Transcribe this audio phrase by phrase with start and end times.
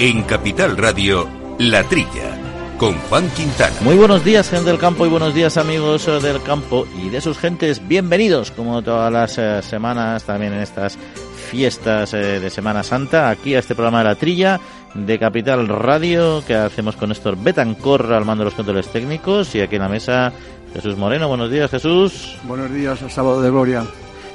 [0.00, 1.28] En Capital Radio,
[1.58, 2.36] La Trilla,
[2.78, 3.76] con Juan Quintana.
[3.82, 7.20] Muy buenos días, gente del campo, y buenos días, amigos eh, del campo y de
[7.20, 7.86] sus gentes.
[7.86, 10.98] Bienvenidos, como todas las eh, semanas, también en estas
[11.48, 14.60] fiestas eh, de Semana Santa, aquí a este programa de La Trilla
[14.94, 19.60] de Capital Radio, que hacemos con Néstor Betancor al mando de los controles técnicos, y
[19.60, 20.32] aquí en la mesa
[20.72, 21.28] Jesús Moreno.
[21.28, 22.36] Buenos días, Jesús.
[22.42, 23.84] Buenos días, sábado de gloria.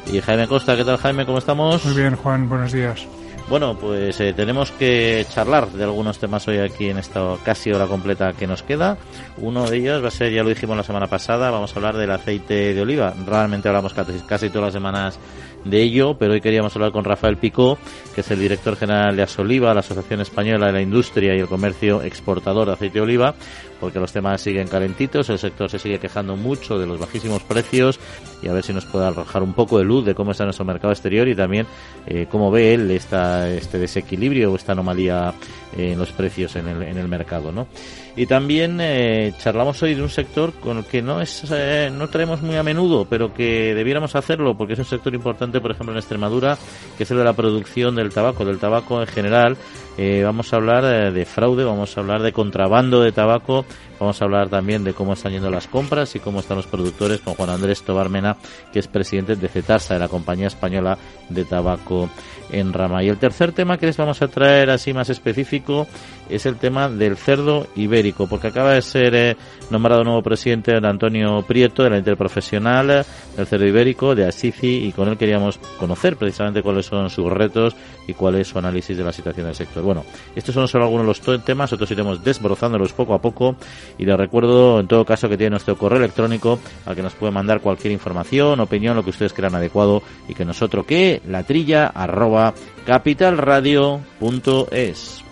[0.09, 1.25] Y Jaime Costa, ¿qué tal Jaime?
[1.25, 1.83] ¿Cómo estamos?
[1.83, 3.05] Muy bien, Juan, buenos días.
[3.49, 7.87] Bueno, pues eh, tenemos que charlar de algunos temas hoy aquí en esta casi hora
[7.87, 8.95] completa que nos queda.
[9.37, 11.97] Uno de ellos va a ser, ya lo dijimos la semana pasada, vamos a hablar
[11.97, 13.11] del aceite de oliva.
[13.25, 15.19] Realmente hablamos casi, todas las semanas
[15.65, 17.79] de ello, pero hoy queríamos hablar con Rafael Picó,
[18.13, 21.47] que es el director general de Asoliva, la Asociación Española de la Industria y el
[21.47, 23.33] Comercio Exportador de Aceite de Oliva,
[23.79, 27.99] porque los temas siguen calentitos, el sector se sigue quejando mucho de los bajísimos precios
[28.41, 30.65] y a ver si nos puede arrojar un poco de luz de cómo está nuestro
[30.65, 31.67] mercado exterior y también
[32.07, 35.33] eh, cómo ve él esta, este desequilibrio o esta anomalía
[35.77, 37.67] en los precios en el, en el mercado, ¿no?
[38.15, 42.09] Y también eh, charlamos hoy de un sector con el que no es eh, no
[42.09, 45.93] traemos muy a menudo, pero que debiéramos hacerlo porque es un sector importante, por ejemplo,
[45.93, 46.57] en Extremadura,
[46.97, 49.57] que es el de la producción del tabaco, del tabaco en general.
[49.97, 53.65] Eh, vamos a hablar eh, de fraude, vamos a hablar de contrabando de tabaco,
[53.99, 57.21] vamos a hablar también de cómo están yendo las compras y cómo están los productores
[57.21, 58.37] con Juan Andrés Tobarmena,
[58.71, 60.97] que es presidente de CETASA, de la compañía española
[61.29, 62.09] de tabaco
[62.51, 63.03] en rama.
[63.03, 65.87] Y el tercer tema que les vamos a traer así más específico
[66.29, 69.37] es el tema del cerdo ibérico, porque acaba de ser eh,
[69.69, 73.05] nombrado nuevo presidente don Antonio Prieto de la Interprofesional
[73.35, 77.75] del Cerdo Ibérico de Asici y con él queríamos conocer precisamente cuáles son sus retos
[78.07, 79.83] y cuál es su análisis de la situación del sector.
[79.83, 80.03] Bueno,
[80.35, 83.55] estos son solo algunos de los temas, otros iremos desbrozándolos poco a poco
[83.97, 87.31] y les recuerdo en todo caso que tiene nuestro correo electrónico al que nos puede
[87.31, 91.87] mandar cualquier información, opinión, lo que ustedes crean adecuado y que nosotros que la trilla
[91.87, 92.53] arroba
[92.85, 95.23] capitalradio.es.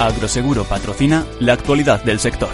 [0.00, 2.50] Agroseguro patrocina la actualidad del sector.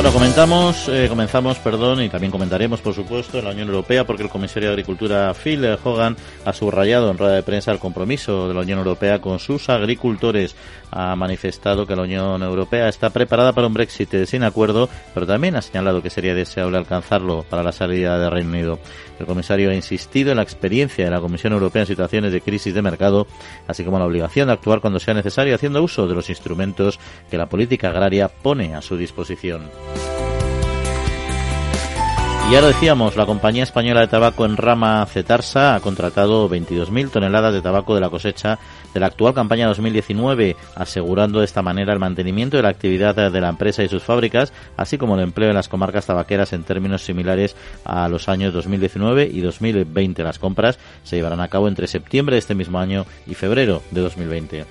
[0.00, 4.22] Bueno, comentamos, eh, comenzamos, perdón, y también comentaremos, por supuesto, en la Unión Europea, porque
[4.22, 6.16] el comisario de Agricultura Phil Hogan
[6.46, 10.56] ha subrayado en rueda de prensa el compromiso de la Unión Europea con sus agricultores.
[10.90, 15.54] Ha manifestado que la Unión Europea está preparada para un Brexit sin acuerdo, pero también
[15.56, 18.78] ha señalado que sería deseable alcanzarlo para la salida del Reino Unido.
[19.18, 22.72] El comisario ha insistido en la experiencia de la Comisión Europea en situaciones de crisis
[22.72, 23.26] de mercado,
[23.68, 26.98] así como la obligación de actuar cuando sea necesario, haciendo uso de los instrumentos
[27.30, 29.68] que la política agraria pone a su disposición.
[32.50, 37.54] Y ahora decíamos, la compañía española de tabaco en rama Cetarsa ha contratado 22.000 toneladas
[37.54, 38.58] de tabaco de la cosecha
[38.92, 43.40] de la actual campaña 2019, asegurando de esta manera el mantenimiento de la actividad de
[43.40, 47.02] la empresa y sus fábricas, así como el empleo en las comarcas tabaqueras en términos
[47.02, 50.24] similares a los años 2019 y 2020.
[50.24, 54.00] Las compras se llevarán a cabo entre septiembre de este mismo año y febrero de
[54.00, 54.66] 2020.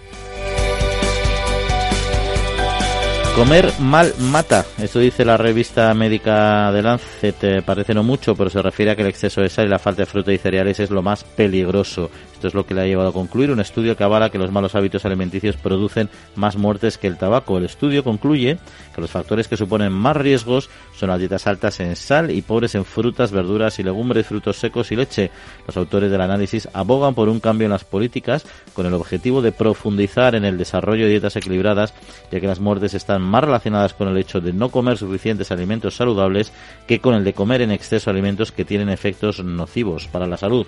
[3.40, 8.50] Comer mal mata, esto dice la revista médica de Lancet, eh, parece no mucho, pero
[8.50, 10.78] se refiere a que el exceso de sal y la falta de fruta y cereales
[10.82, 12.12] es lo más peligroso.
[12.40, 14.50] Esto es lo que le ha llevado a concluir un estudio que avala que los
[14.50, 17.58] malos hábitos alimenticios producen más muertes que el tabaco.
[17.58, 18.58] El estudio concluye
[18.96, 22.76] que los factores que suponen más riesgos son las dietas altas en sal y pobres
[22.76, 25.32] en frutas, verduras y legumbres, frutos secos y leche.
[25.68, 29.52] Los autores del análisis abogan por un cambio en las políticas con el objetivo de
[29.52, 31.94] profundizar en el desarrollo de dietas equilibradas,
[32.32, 35.98] ya que las muertes están más relacionadas con el hecho de no comer suficientes alimentos
[35.98, 36.54] saludables
[36.88, 40.66] que con el de comer en exceso alimentos que tienen efectos nocivos para la salud.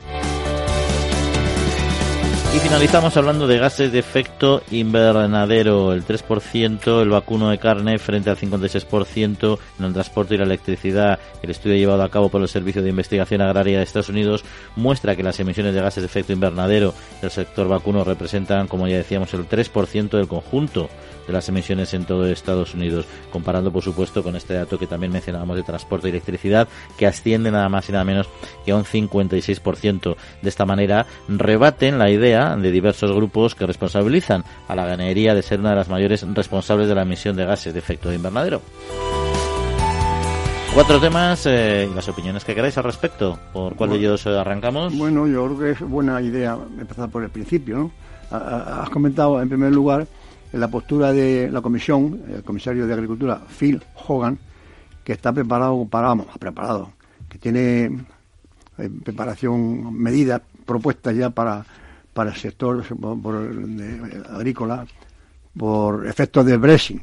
[2.53, 8.29] Y finalizamos hablando de gases de efecto invernadero, el 3%, el vacuno de carne frente
[8.29, 11.17] al 56% en el transporte y la electricidad.
[11.41, 14.44] El estudio llevado a cabo por el Servicio de Investigación Agraria de Estados Unidos
[14.75, 18.98] muestra que las emisiones de gases de efecto invernadero del sector vacuno representan, como ya
[18.98, 20.89] decíamos, el 3% del conjunto
[21.31, 25.12] de las emisiones en todo Estados Unidos, comparando por supuesto con este dato que también
[25.12, 26.68] mencionábamos de transporte y electricidad,
[26.98, 28.30] que asciende nada más y nada menos
[28.66, 30.16] que a un 56%.
[30.42, 35.42] De esta manera rebaten la idea de diversos grupos que responsabilizan a la ganadería de
[35.42, 38.62] ser una de las mayores responsables de la emisión de gases de efecto de invernadero.
[40.74, 43.38] Cuatro temas eh, y las opiniones que queráis al respecto.
[43.51, 44.98] ¿Por cuál de ellos eh, arrancamos?
[44.98, 47.92] Bueno, yo creo que es buena idea empezar por el principio,
[48.31, 50.07] Has comentado, en primer lugar,
[50.53, 54.38] la postura de la comisión, el comisario de Agricultura, Phil Hogan,
[55.03, 56.92] que está preparado para, vamos, preparado,
[57.30, 57.86] que tiene
[58.77, 61.65] eh, preparación, medidas propuestas ya para,
[62.13, 62.83] para el sector
[63.21, 64.86] por- de- agrícola
[65.57, 67.01] por efectos del Brexit.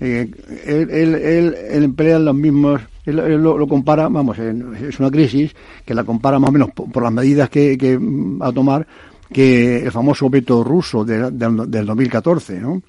[0.00, 0.28] Eh,
[0.66, 5.54] él, él, él, emplea los mismos, él, lo, compara, vamos, es una crisis
[5.84, 8.86] que la compara más o menos por, las medidas que, que va a tomar
[9.32, 11.38] que el famoso veto ruso del
[11.86, 12.82] 2014, ¿no?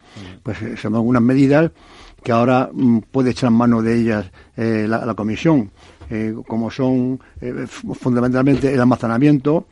[0.44, 1.72] Pues eh, son algunas medidas
[2.24, 5.72] que ahora mm, puede echar mano de ellas eh, la, Comisión,
[6.10, 7.19] eh, como son
[7.94, 9.68] fundamentalmente el almacenamiento,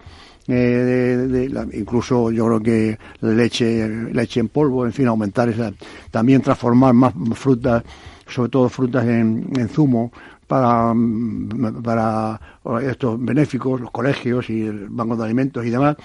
[0.47, 5.73] de, incluso yo creo que leche, leche en polvo, en fin, aumentar esa,
[6.11, 7.83] también transformar más frutas,
[8.27, 10.11] sobre todo frutas en, en zumo,
[10.47, 12.39] para, mm, para
[12.83, 15.95] estos benéficos, los colegios y el banco de alimentos y demás,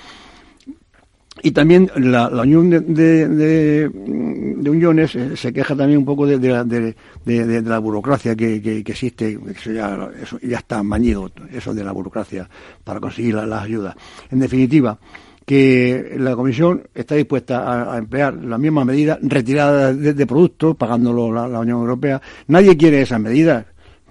[1.42, 7.62] y también la, Unión de, de, Uniones eh, se queja también un poco de, de
[7.62, 12.48] la burocracia que, que, existe, eso ya, eso ya está mañido, eso de la burocracia
[12.84, 13.94] para conseguir las ayudas.
[14.30, 14.98] En definitiva,
[15.46, 21.48] que la Comisión está dispuesta a, emplear las mismas medidas retiradas de, productos, pagándolo la,
[21.48, 22.20] la Unión Europea.
[22.48, 23.64] Nadie quiere esas medidas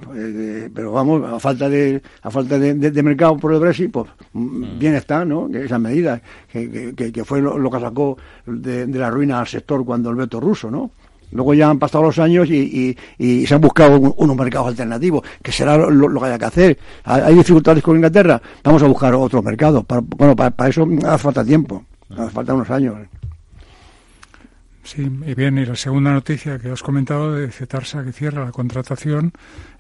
[0.04, 4.80] pues, pero vamos, a falta de a falta de, mercado por el Brexit, pues mm.
[4.80, 5.50] bien está, ¿no?
[5.50, 10.10] Que esas medidas, que, que, fue lo, que sacó de, la ruina al sector cuando
[10.10, 10.92] el veto ruso, ¿no?
[11.32, 15.52] Luego ya han pasado los años y, y, se han buscado unos mercados alternativos, que
[15.52, 16.80] será lo, que haya que hacer.
[17.04, 18.42] ¿Hay dificultades con Inglaterra?
[18.64, 19.86] Vamos a buscar otros mercados.
[20.18, 22.96] bueno, para, eso hace falta tiempo, hace falta unos años.
[24.84, 28.52] Sí, y bien, y la segunda noticia que has comentado de Cetarsa que cierra la
[28.52, 29.34] contratación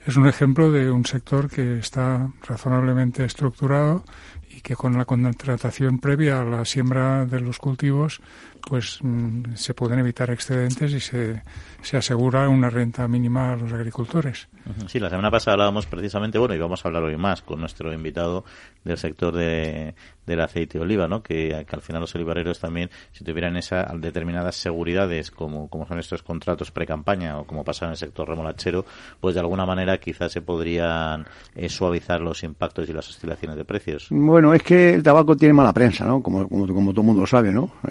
[0.09, 4.03] es un ejemplo de un sector que está razonablemente estructurado
[4.50, 8.19] y que con la contratación previa a la siembra de los cultivos
[8.67, 11.41] pues mm, se pueden evitar excedentes y se,
[11.81, 14.47] se asegura una renta mínima a los agricultores.
[14.88, 17.91] Sí, la semana pasada hablábamos precisamente, bueno, y vamos a hablar hoy más con nuestro
[17.94, 18.45] invitado
[18.83, 19.95] del sector de,
[20.29, 21.21] del aceite de oliva, ¿no?
[21.21, 26.23] Que, al final los olivareros también, si tuvieran esas determinadas seguridades, como, como son estos
[26.23, 28.85] contratos pre-campaña o como pasa en el sector remolachero,
[29.19, 31.25] pues de alguna manera quizás se podrían
[31.56, 34.07] eh, suavizar los impactos y las oscilaciones de precios.
[34.11, 36.21] Bueno, es que el tabaco tiene mala prensa, ¿no?
[36.21, 37.71] Como, como, como todo el mundo sabe, ¿no?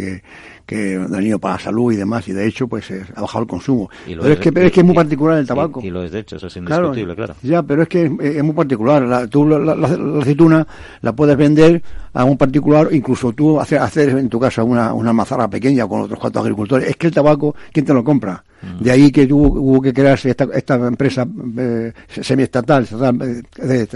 [0.00, 0.22] que,
[0.66, 3.90] que dañino para la salud y demás, y de hecho, pues ha bajado el consumo.
[4.06, 5.80] Pero es, que, es que es muy particular el tabaco.
[5.82, 7.34] Y, lo es de hecho, eso es indiscutible, claro.
[7.42, 9.02] Ya, pero es que es, muy particular.
[9.02, 10.66] La, tú la, aceituna
[11.02, 11.82] la puedes vender
[12.12, 16.02] a un particular, incluso tú hacer, hacer en tu casa una, una mazara pequeña con
[16.02, 16.88] otros cuantos agricultores.
[16.88, 18.42] Es que el tabaco, ¿quién te lo compra?
[18.62, 18.82] Mm.
[18.84, 21.26] De ahí que hubo, que crearse esta, esta empresa
[21.58, 23.86] eh, semiestatal, estatal, eh,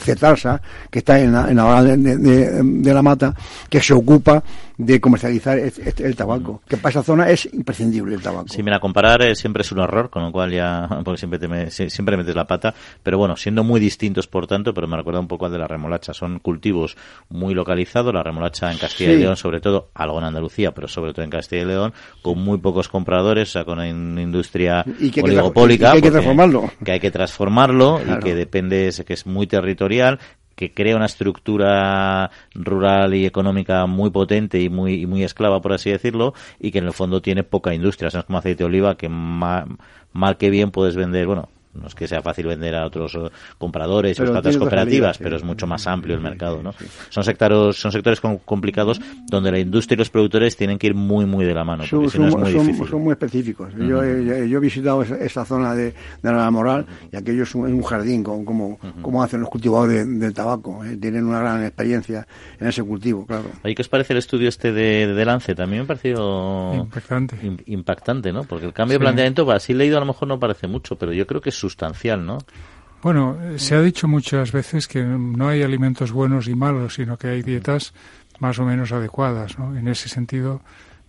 [0.00, 0.60] Cetarsa,
[0.90, 3.34] que está en la, en la de, de, de, la mata,
[3.68, 4.42] que se ocupa
[4.78, 8.46] de comercializar el, tabaco, que para esa zona es imprescindible el tabaco.
[8.48, 11.90] Sí, mira, comparar eh, siempre es un error, con lo cual ya, porque siempre, te
[11.90, 12.72] siempre metes la pata,
[13.02, 15.66] pero bueno, siendo muy distintos por tanto, pero me recuerda un poco al de la
[15.66, 16.96] remolacha, son cultivos
[17.28, 21.12] muy localizados, la remolacha en Castilla y León, sobre todo, algo en Andalucía, pero sobre
[21.12, 21.92] todo en Castilla y León,
[22.22, 24.84] con muy pocos compradores, o sea, con una industria
[25.20, 26.70] oligopólica, que, hay que transformarlo.
[26.84, 30.20] Que hay que transformarlo y que depende, que es muy territorial,
[30.58, 35.88] que crea una estructura rural y económica muy potente y muy, muy esclava, por así
[35.88, 38.08] decirlo, y que en el fondo tiene poca industria.
[38.12, 39.78] O es como aceite de oliva que mal,
[40.12, 41.48] mal que bien puedes vender, bueno,
[41.80, 45.44] no es que sea fácil vender a otros eh, compradores y otras cooperativas, pero es
[45.44, 46.74] mucho más amplio el mercado, ¿no?
[47.08, 51.26] Son sectores, son sectores complicados donde la industria y los productores tienen que ir muy,
[51.26, 51.84] muy de la mano.
[51.84, 52.02] Son,
[53.02, 53.72] muy específicos.
[53.76, 58.44] yo, he, visitado esa, zona de, de, la moral y aquello es un, jardín, con,
[58.44, 60.84] como, como hacen los cultivadores del tabaco.
[60.84, 60.96] ¿eh?
[60.96, 62.26] Tienen una gran experiencia
[62.60, 63.50] en ese cultivo, claro.
[63.64, 65.54] ¿Y qué os parece el estudio este de, de Lance?
[65.54, 67.36] También me ha parecido impactante,
[67.66, 68.44] impactante ¿no?
[68.44, 71.26] Porque el cambio de planteamiento, así leído a lo mejor no parece mucho, pero yo
[71.26, 71.58] creo que es
[73.02, 77.28] Bueno, se ha dicho muchas veces que no hay alimentos buenos y malos, sino que
[77.28, 77.94] hay dietas
[78.40, 79.76] más o menos adecuadas, ¿no?
[79.76, 80.62] En ese sentido,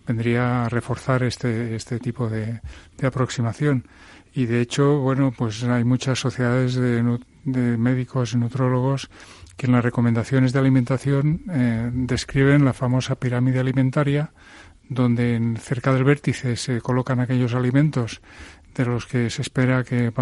[0.06, 2.60] vendría a reforzar este, este tipo de,
[3.02, 3.86] aproximación.
[4.32, 9.08] Y de hecho, bueno, pues hay muchas sociedades de, médicos y nutrólogos
[9.56, 14.32] que en las recomendaciones de alimentación eh, describen la famosa pirámide alimentaria,
[14.88, 18.20] donde cerca del vértice se colocan aquellos alimentos
[18.74, 20.12] de los que se espera que,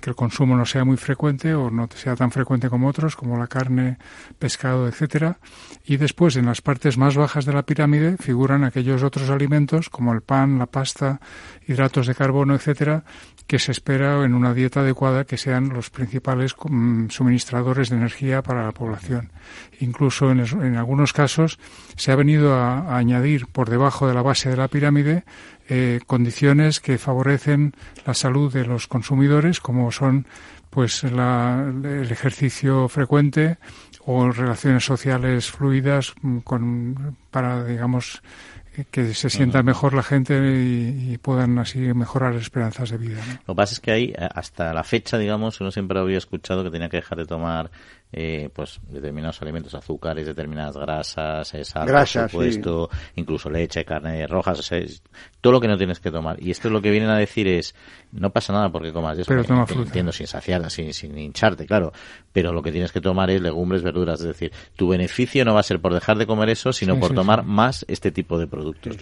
[0.00, 3.38] que, el consumo no sea muy frecuente o no sea tan frecuente como otros, como
[3.38, 3.98] la carne,
[4.38, 5.38] pescado, etcétera.
[5.84, 10.12] Y después, en las partes más bajas de la pirámide, figuran aquellos otros alimentos, como
[10.12, 11.20] el pan, la pasta,
[11.66, 13.04] hidratos de carbono, etcétera,
[13.48, 18.42] que se espera en una dieta adecuada que sean los principales mm, suministradores de energía
[18.42, 19.32] para la población.
[19.80, 21.58] Incluso en, en algunos casos
[21.96, 25.24] se ha venido a añadir por debajo de la base de la pirámide
[25.68, 27.74] eh, condiciones que favorecen
[28.06, 30.26] la salud de los consumidores, como son
[30.70, 33.58] pues el ejercicio frecuente
[34.04, 38.22] o relaciones sociales fluidas mm, con, para digamos
[38.90, 43.20] que se sienta mejor la gente y, puedan así mejorar las esperanzas de vida.
[43.46, 46.70] Lo que pasa es que ahí, hasta la fecha, digamos, uno siempre había escuchado que
[46.70, 47.70] tenía que dejar de tomar
[48.12, 54.70] eh, pues determinados alimentos, azúcares, determinadas grasas, eh, sal, Grasas, supuesto, incluso leche, carne rojas,
[55.40, 56.42] todo lo que no tienes que tomar.
[56.42, 57.74] Y esto es lo que vienen a decir es,
[58.12, 61.92] no pasa nada porque comas eso, pero toma entiendo, sin saciar, sin, sin hincharte, claro,
[62.32, 65.60] pero lo que tienes que tomar es legumbres, verduras, es decir, tu beneficio no va
[65.60, 68.96] a ser por dejar de comer eso, sino por tomar más este tipo de productos.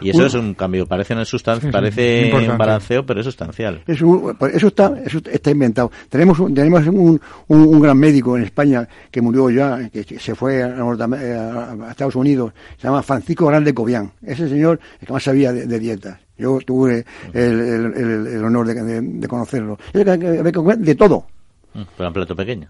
[0.00, 3.82] Y eso es un cambio, parece una sustancia, parece un balanceo, pero es sustancial.
[3.86, 5.90] Eso, pues eso, está, eso está inventado.
[6.08, 11.90] Tenemos, tenemos un, un gran médico en España que murió ya, que se fue a,
[11.90, 14.12] Estados Unidos, se llama Francisco Grande Cobian.
[14.22, 16.18] Ese señor es que más sabía de, dietas.
[16.38, 19.78] Yo tuve el, honor de, conocerlo.
[19.92, 21.26] De todo.
[21.74, 22.68] Mm, pero un plato pequeño.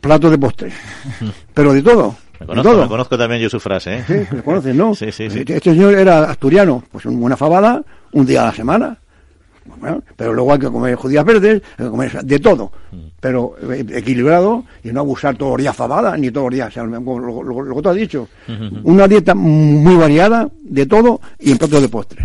[0.00, 0.72] Plato de postre.
[1.54, 2.14] Pero de todo.
[2.38, 3.96] Me conozco, conozco también yo su frase.
[3.96, 4.04] ¿eh?
[4.06, 4.94] Sí, me conoces, ¿no?
[4.94, 5.40] Sí, sí, sí.
[5.40, 8.98] Este, este señor era asturiano, pues una fabada, un día a la semana
[10.16, 12.96] pero luego hay que comer judías verdes, hay que comer de todo, mm.
[13.20, 17.74] pero eh, equilibrado y no abusar todos los días fabada ni todos los días, lo,
[17.74, 18.28] que tú has dicho.
[18.84, 22.24] Una dieta muy variada de todo y en plato de postre.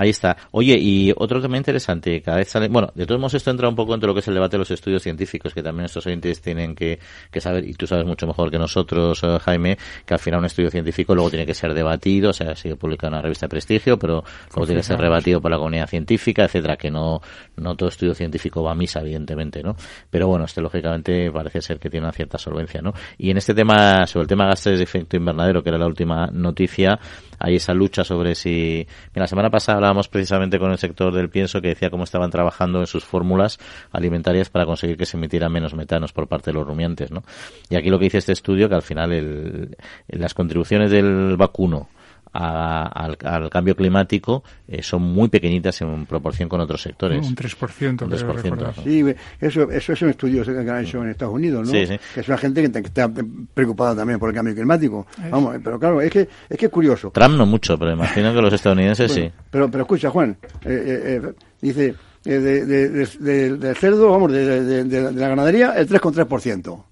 [0.00, 0.34] Ahí está.
[0.52, 3.74] Oye, y otro tema interesante, cada vez sale, bueno, de todos modos esto entra un
[3.76, 6.40] poco entre lo que es el debate de los estudios científicos, que también estos oyentes
[6.40, 6.98] tienen que,
[7.38, 9.76] saber, y tú sabes mucho mejor que nosotros, eh, Jaime,
[10.06, 13.08] que al final un estudio científico luego tiene que ser debatido, o sea, sigue publicado
[13.08, 16.44] en una revista de prestigio, pero luego tiene que ser rebatido por la comunidad científica,
[16.44, 17.20] etcétera, que no,
[17.56, 19.76] no todo estudio científico va a misa, evidentemente, ¿no?
[20.08, 22.94] Pero bueno, este lógicamente parece ser que tiene una cierta solvencia, ¿no?
[23.18, 26.28] Y en este tema, sobre el tema gases de efecto invernadero, que era la última
[26.32, 26.98] noticia,
[27.38, 31.68] hay esa lucha sobre si, la semana pasada precisamente con el sector del pienso que
[31.68, 33.58] decía cómo estaban trabajando en sus fórmulas
[33.92, 37.22] alimentarias para conseguir que se emitieran menos metanos por parte de los rumiantes, ¿no?
[37.68, 39.76] Y aquí lo que dice este estudio que al final el,
[40.08, 41.88] las contribuciones del vacuno
[42.32, 47.26] al, cambio climático eh, son muy pequeñitas en proporción con otros sectores.
[47.26, 48.02] Un 3%.
[48.02, 49.04] Un 3% Sí,
[49.40, 51.72] eso, eso es un estudio que han hecho en Estados Unidos, ¿no?
[51.72, 53.10] Que es una gente que está
[53.54, 55.06] preocupada también por el cambio climático.
[55.30, 57.10] Vamos, pero claro, es que es que es curioso.
[57.10, 59.30] Trump no mucho, pero imagino que los estadounidenses sí.
[59.50, 66.84] Pero, pero escucha, Juan, eh, eh, dice, del cerdo, vamos, de, la ganadería, el 3,3%.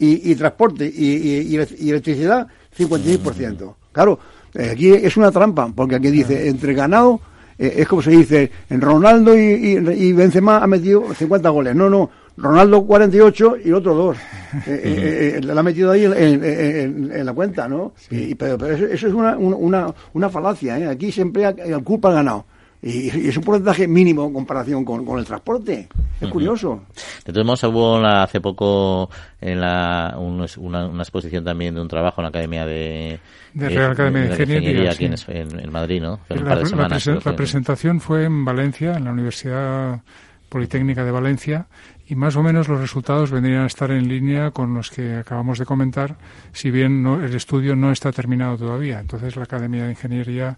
[0.00, 2.46] Y, y transporte y, y, y electricidad,
[2.76, 3.74] 56%.
[3.90, 7.20] Claro, eh, aquí es una trampa, porque aquí dice, entre ganado,
[7.58, 11.74] eh, es como se dice, en Ronaldo y, y, y, Benzema ha metido 50 goles.
[11.74, 14.16] No, no, Ronaldo 48 y el otro 2.
[14.66, 17.92] Eh, la ha metido ahí en, la cuenta, ¿no?
[18.10, 20.86] Y, pero, eso, es una, una, una falacia, ¿eh?
[20.88, 22.46] Aquí siempre hay culpa al ganado.
[22.80, 25.88] Y, es un porcentaje mínimo en comparación con, el transporte.
[26.20, 26.82] Es curioso.
[27.24, 32.24] De todos modos, hubo hace poco en la, una, exposición también de un trabajo en
[32.24, 33.18] la Academia de,
[33.54, 36.20] de Real Academia de, Ingeniería, aquí en, Madrid, ¿no?
[36.28, 40.00] la, presentación fue en Valencia, en la Universidad
[40.48, 41.66] Politécnica de Valencia,
[42.08, 45.58] y más o menos los resultados vendrían a estar en línea con los que acabamos
[45.58, 46.16] de comentar,
[46.52, 48.98] si bien no, el estudio no está terminado todavía.
[48.98, 50.56] Entonces la Academia de Ingeniería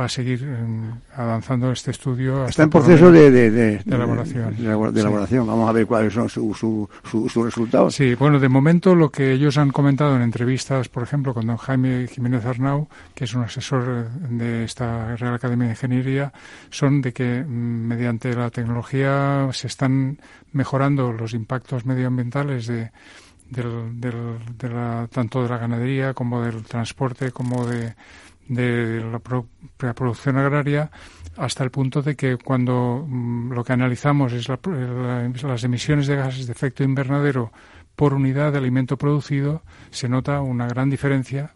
[0.00, 2.46] va a seguir em, avanzando este estudio.
[2.46, 4.56] Está en proceso de, de, elaboración.
[4.56, 5.46] De, elaboración.
[5.46, 7.94] Vamos a ver cuáles son sus su, su, resultados.
[7.94, 11.56] Sí, bueno, de momento lo que ellos han comentado en entrevistas, por ejemplo, con don
[11.56, 16.32] Jaime Jiménez Arnau, que es un asesor de esta Real Academia de Ingeniería,
[16.70, 20.18] son de que mm, mediante la tecnología se están
[20.52, 22.90] mejorando los impactos medioambientales de,
[23.50, 27.94] del, de la, tanto de la ganadería como del transporte como de
[28.50, 29.20] la,
[29.94, 30.90] producción agraria
[31.36, 36.46] hasta el punto de que cuando mm, lo que analizamos es las emisiones de gases
[36.46, 37.52] de efecto invernadero
[37.94, 41.54] por unidad de alimento producido, se nota una gran diferencia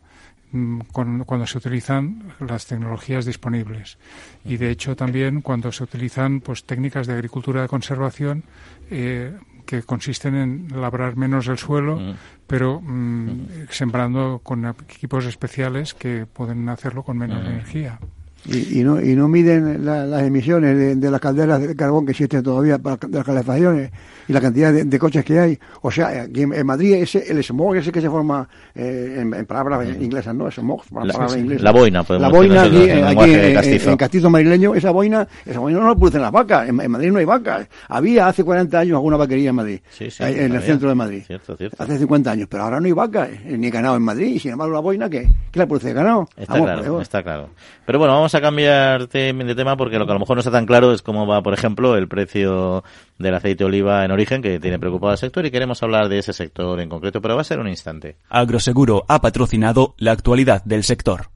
[0.92, 3.98] cuando se utilizan las tecnologías disponibles.
[4.44, 8.44] Y de hecho también cuando se utilizan pues técnicas de agricultura de conservación
[8.90, 12.14] eh, que consisten en labrar menos el suelo, mm.
[12.46, 17.46] pero mm, sembrando con equipos especiales que pueden hacerlo con menos mm.
[17.46, 17.98] energía.
[18.46, 22.42] Y, y, no, y no miden las emisiones de, las calderas de carbón que existen
[22.42, 23.90] todavía para las calefacciones
[24.28, 25.58] y la cantidad de, coches que hay.
[25.82, 29.88] O sea, aquí en, Madrid ese, el smog ese que se forma eh, en, palabras
[30.00, 30.50] inglesas, ¿no?
[30.50, 31.62] Smog, palabras inglesas.
[31.62, 34.30] La boina, podemos La boina aquí, en, castizo.
[34.30, 36.68] madrileño, esa boina, esa boina no la producen las vacas.
[36.68, 37.68] En, Madrid no hay vacas.
[37.88, 41.22] Había hace 40 años alguna vaquería en Madrid, en el centro de Madrid.
[41.26, 41.82] Cierto, cierto.
[41.82, 44.34] Hace 50 años, pero ahora no hay vacas, eh, ni ganado en Madrid.
[44.34, 46.28] Y sin embargo, la boina, ¿qué, ¿Qué la produce ganado?
[46.36, 47.50] Está claro, está claro.
[47.86, 50.50] Pero bueno, vamos a cambiar de tema porque lo que a lo mejor no está
[50.50, 52.82] tan claro es cómo va, por ejemplo, el precio
[53.18, 56.18] del aceite de oliva en origen que tiene preocupado al sector y queremos hablar de
[56.18, 58.16] ese sector en concreto, pero va a ser un instante.
[58.28, 61.34] Agroseguro ha patrocinado la actualidad del sector.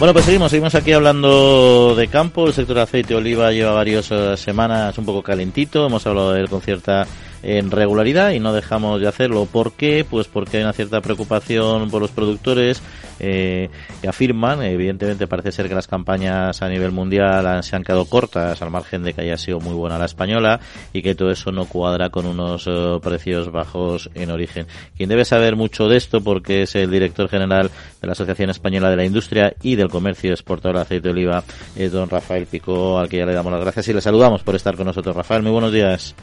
[0.00, 2.46] Bueno, pues seguimos, seguimos aquí hablando de campo.
[2.46, 5.84] El sector aceite y oliva lleva varias eh, semanas un poco calentito.
[5.84, 7.06] Hemos hablado de él con cierta
[7.42, 9.46] en regularidad y no dejamos de hacerlo.
[9.46, 10.04] ¿Por qué?
[10.08, 12.82] Pues porque hay una cierta preocupación por los productores
[13.18, 13.68] eh,
[14.00, 18.60] que afirman, evidentemente parece ser que las campañas a nivel mundial se han quedado cortas
[18.62, 20.60] al margen de que haya sido muy buena la española
[20.92, 24.66] y que todo eso no cuadra con unos eh, precios bajos en origen.
[24.96, 27.70] Quien debe saber mucho de esto porque es el director general
[28.00, 31.44] de la Asociación Española de la Industria y del Comercio Exportador de Aceite de Oliva,
[31.76, 34.54] es don Rafael Pico, al que ya le damos las gracias y le saludamos por
[34.54, 35.14] estar con nosotros.
[35.14, 36.14] Rafael, muy buenos días.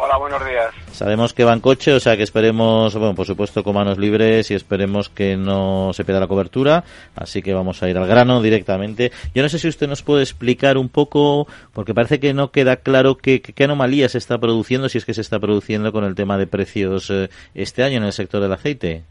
[0.00, 0.72] Hola, buenos días.
[0.92, 4.48] Sabemos que va en coche, o sea que esperemos, bueno, por supuesto con manos libres
[4.52, 6.84] y esperemos que no se pierda la cobertura,
[7.16, 9.10] así que vamos a ir al grano directamente.
[9.34, 12.76] Yo no sé si usted nos puede explicar un poco, porque parece que no queda
[12.76, 16.38] claro qué, anomalía se está produciendo, si es que se está produciendo con el tema
[16.38, 19.02] de precios eh, este año en el sector del aceite.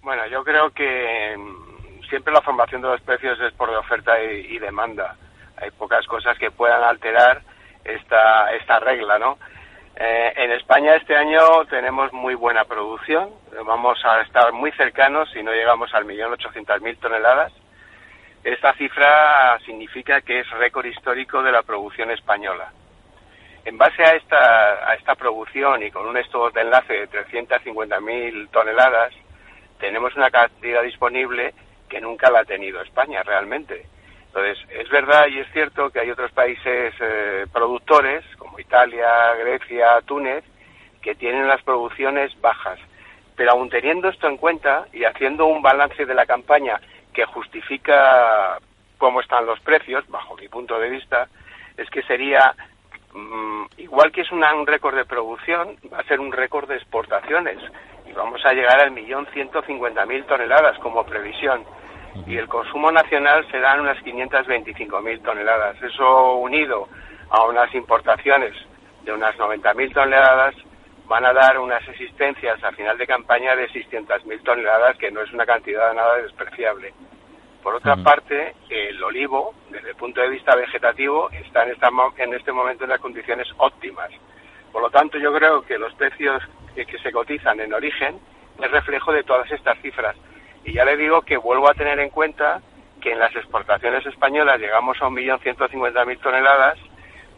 [0.00, 4.58] Bueno, yo creo que mm, siempre la formación de los precios es por oferta y
[4.58, 5.16] demanda.
[5.60, 7.42] Hay pocas cosas que puedan alterar
[7.88, 9.38] esta, esta regla, ¿no?
[9.96, 13.30] Eh, en España este año tenemos muy buena producción,
[13.64, 17.52] vamos a estar muy cercanos si no llegamos al millón ochocientos mil toneladas.
[18.44, 22.72] Esta cifra significa que es récord histórico de la producción española.
[23.64, 28.48] En base a esta, a esta producción y con un stock de enlace de 350.000
[28.50, 29.12] toneladas,
[29.78, 31.52] tenemos una cantidad disponible
[31.88, 33.86] que nunca la ha tenido España realmente.
[34.28, 40.00] Entonces, es verdad y es cierto que hay otros países eh, productores, como Italia, Grecia,
[40.04, 40.44] Túnez,
[41.00, 42.78] que tienen las producciones bajas.
[43.36, 46.80] Pero aún teniendo esto en cuenta y haciendo un balance de la campaña
[47.14, 48.58] que justifica
[48.98, 51.28] cómo están los precios, bajo mi punto de vista,
[51.76, 52.54] es que sería,
[53.14, 57.58] mm, igual que es un récord de producción, va a ser un récord de exportaciones.
[58.06, 61.64] Y vamos a llegar al millón ciento cincuenta mil toneladas como previsión
[62.26, 65.82] y el consumo nacional serán unas 525.000 toneladas.
[65.82, 66.88] Eso unido
[67.30, 68.54] a unas importaciones
[69.04, 70.54] de unas 90.000 toneladas
[71.06, 75.32] van a dar unas existencias a final de campaña de 600.000 toneladas, que no es
[75.32, 76.92] una cantidad nada despreciable.
[77.62, 82.34] Por otra parte, el olivo, desde el punto de vista vegetativo, está en, esta, en
[82.34, 84.10] este momento en las condiciones óptimas.
[84.72, 86.42] Por lo tanto, yo creo que los precios
[86.74, 88.20] que se cotizan en origen
[88.62, 90.16] es reflejo de todas estas cifras.
[90.64, 92.60] Y ya le digo que vuelvo a tener en cuenta
[93.00, 96.78] que en las exportaciones españolas llegamos a 1.150.000 toneladas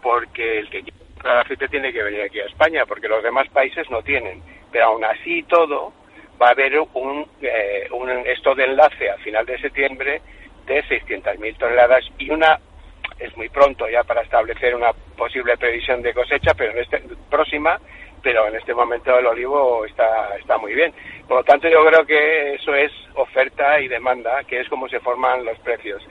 [0.02, 3.88] porque el que quiere aceite tiene que venir aquí a España, porque los demás países
[3.90, 4.42] no tienen.
[4.72, 5.92] Pero aún así todo,
[6.40, 10.22] va a haber un, eh, un esto de enlace a final de septiembre
[10.66, 12.58] de 600.000 toneladas y una
[13.18, 17.78] es muy pronto ya para establecer una posible previsión de cosecha, pero en este, próxima,
[18.22, 20.92] pero en este momento el olivo está, está muy bien.
[21.26, 25.00] Por lo tanto, yo creo que eso es oferta y demanda, que es como se
[25.00, 26.02] forman los precios.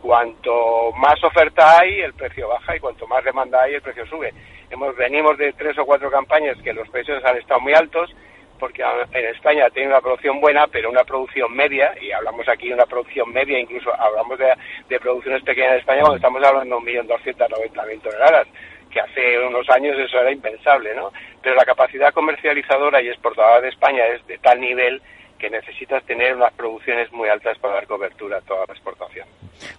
[0.00, 4.32] Cuanto más oferta hay, el precio baja y cuanto más demanda hay, el precio sube.
[4.70, 8.14] Hemos, venimos de tres o cuatro campañas que los precios han estado muy altos,
[8.58, 12.74] porque en España tiene una producción buena, pero una producción media, y hablamos aquí de
[12.74, 14.52] una producción media, incluso hablamos de,
[14.88, 18.48] de producciones pequeñas en España cuando estamos hablando de 1.290.000 toneladas
[18.88, 21.12] que hace unos años eso era impensable, ¿no?
[21.42, 25.00] Pero la capacidad comercializadora y exportadora de España es de tal nivel
[25.38, 29.26] que necesitas tener unas producciones muy altas para dar cobertura a toda la exportación.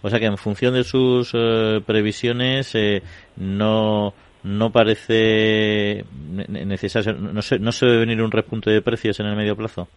[0.02, 3.02] O sea que en función de sus eh, previsiones eh,
[3.36, 6.06] no no parece
[6.48, 9.90] necesario, no se, no se debe venir un repunte de precios en el medio plazo.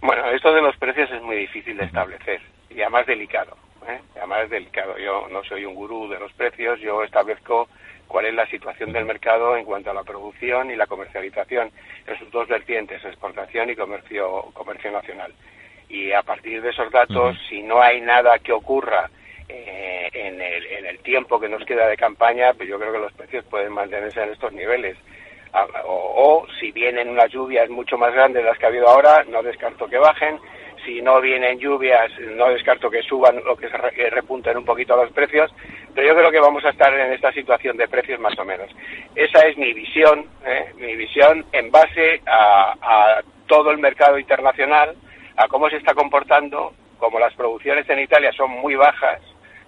[0.00, 3.56] Bueno, esto de los precios es muy difícil de establecer y además delicado.
[3.88, 4.00] ¿Eh?
[4.16, 4.98] además es delicado.
[4.98, 7.68] Yo no soy un gurú de los precios, yo establezco
[8.06, 11.70] cuál es la situación del mercado en cuanto a la producción y la comercialización
[12.06, 15.32] en sus dos vertientes, exportación y comercio, comercio nacional.
[15.88, 19.10] Y a partir de esos datos, si no hay nada que ocurra
[19.48, 22.98] eh, en, el, en el tiempo que nos queda de campaña, pues yo creo que
[22.98, 24.96] los precios pueden mantenerse en estos niveles.
[25.86, 29.24] O, o, si vienen unas lluvias mucho más grandes de las que ha habido ahora,
[29.24, 30.38] no descarto que bajen
[30.84, 33.76] si no vienen lluvias, no descarto que suban o que se
[34.10, 35.52] repunten un poquito los precios,
[35.94, 38.70] pero yo creo que vamos a estar en esta situación de precios más o menos.
[39.14, 40.72] Esa es mi visión, ¿eh?
[40.76, 44.94] mi visión en base a, todo el mercado internacional,
[45.36, 49.20] a cómo se está comportando, como las producciones en Italia son muy bajas,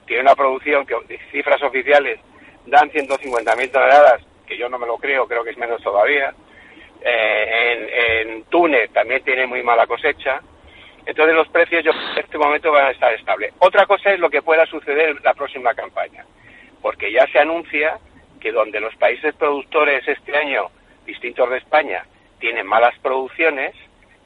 [0.07, 0.97] tiene una producción que
[1.31, 2.21] cifras oficiales
[2.67, 6.35] dan 150.000 toneladas, que yo no me lo creo, creo que es menos todavía.
[7.03, 10.41] Eh, en, en Túnez también tiene muy mala cosecha.
[11.07, 13.53] Entonces los precios yo en este momento van a estar estables.
[13.59, 16.25] Otra cosa es lo que pueda suceder en la próxima campaña,
[16.83, 17.99] porque ya se anuncia
[18.41, 20.71] que donde los países productores este año,
[21.05, 22.05] distintos de España,
[22.39, 23.75] tienen malas producciones,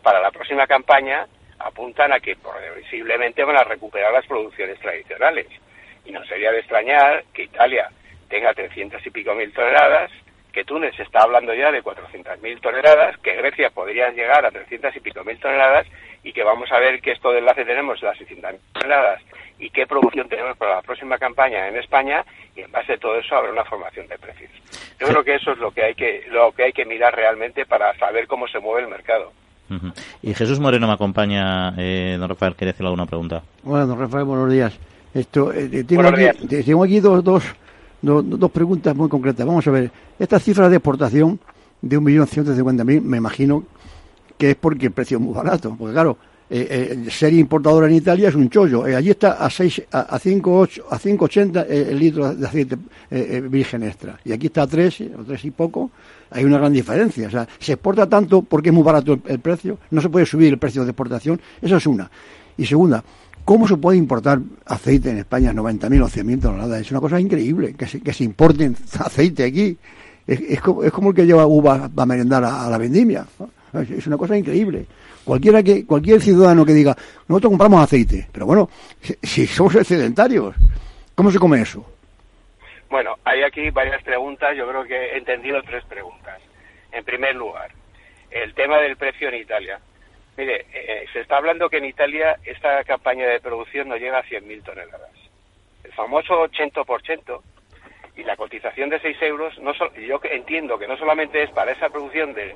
[0.02, 1.26] para la próxima campaña
[1.58, 5.46] apuntan a que previsiblemente van a recuperar las producciones tradicionales.
[6.04, 7.90] Y no sería de extrañar que Italia
[8.28, 10.10] tenga 300 y pico mil toneladas,
[10.54, 14.94] que Túnez está hablando ya de 400 mil toneladas, que Grecia podría llegar a 300
[14.96, 15.86] y pico mil toneladas
[16.22, 19.20] y que vamos a ver qué esto de enlace tenemos las 600 mil toneladas
[19.58, 23.18] y qué producción tenemos para la próxima campaña en España y en base a todo
[23.18, 24.50] eso habrá una formación de precios.
[25.00, 27.66] Yo creo que eso es lo que hay que lo que hay que mirar realmente
[27.66, 29.32] para saber cómo se mueve el mercado.
[30.22, 33.42] Y Jesús Moreno me acompaña, eh, don Rafael, ¿quiere hacerle alguna pregunta?
[33.62, 34.78] Bueno, don Rafael, buenos días.
[35.12, 37.44] Esto, eh, tengo, aquí, tengo, aquí, dos, dos,
[38.04, 39.46] dos, preguntas muy concretas.
[39.46, 41.38] Vamos a ver, estas cifras de exportación
[41.80, 43.64] de 1.150.000, me imagino
[44.38, 45.74] que es porque el precio es muy barato.
[45.78, 46.16] Porque claro,
[46.50, 48.86] eh, eh, ser importadora en Italia es un chollo.
[48.86, 52.76] Eh, allí está a, 6, a, a 5,80 el litro de aceite
[53.48, 54.20] virgen extra.
[54.24, 55.90] Y aquí está a 3, o 3 y poco.
[56.30, 57.28] Hay una gran diferencia.
[57.28, 59.78] O sea, se exporta tanto porque es muy barato el, precio.
[59.90, 61.40] No se puede subir el precio de exportación.
[61.62, 62.10] Eso es una.
[62.56, 63.02] Y segunda,
[63.44, 66.80] ¿Cómo se puede importar aceite en España 90.000 o 100.000 toneladas?
[66.80, 69.76] Es una cosa increíble que se, que se importen aceite aquí.
[70.26, 73.26] Es, es, como, es como el que lleva uva a merendar a, la vendimia.
[73.90, 74.86] Es una cosa increíble.
[75.24, 76.96] Cualquiera que, cualquier ciudadano que diga,
[77.28, 78.68] nosotros compramos aceite, pero bueno,
[79.22, 80.54] si, somos excedentarios,
[81.14, 81.84] ¿cómo se come eso?
[82.88, 86.40] Bueno, hay aquí varias preguntas, yo creo que he entendido tres preguntas.
[86.92, 87.72] En primer lugar,
[88.30, 89.80] el tema del precio en Italia.
[90.36, 94.24] Mire, eh, se está hablando que en Italia esta campaña de producción no llega a
[94.24, 95.10] 100.000 toneladas.
[95.84, 97.40] El famoso 80%
[98.16, 101.88] y la cotización de 6 euros, no yo entiendo que no solamente es para esa
[101.88, 102.54] producción del,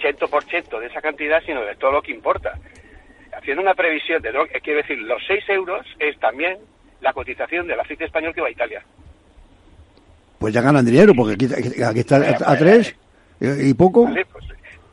[0.00, 2.58] ciento por ciento de esa cantidad, sino de todo lo que importa.
[3.32, 6.58] Haciendo una previsión de lo que quiere decir, los 6 euros es también
[7.00, 8.82] la cotización del aceite español que va a Italia.
[10.38, 12.96] Pues ya ganan dinero, porque aquí, está a 3
[13.40, 14.06] y poco.
[14.06, 14.44] pues,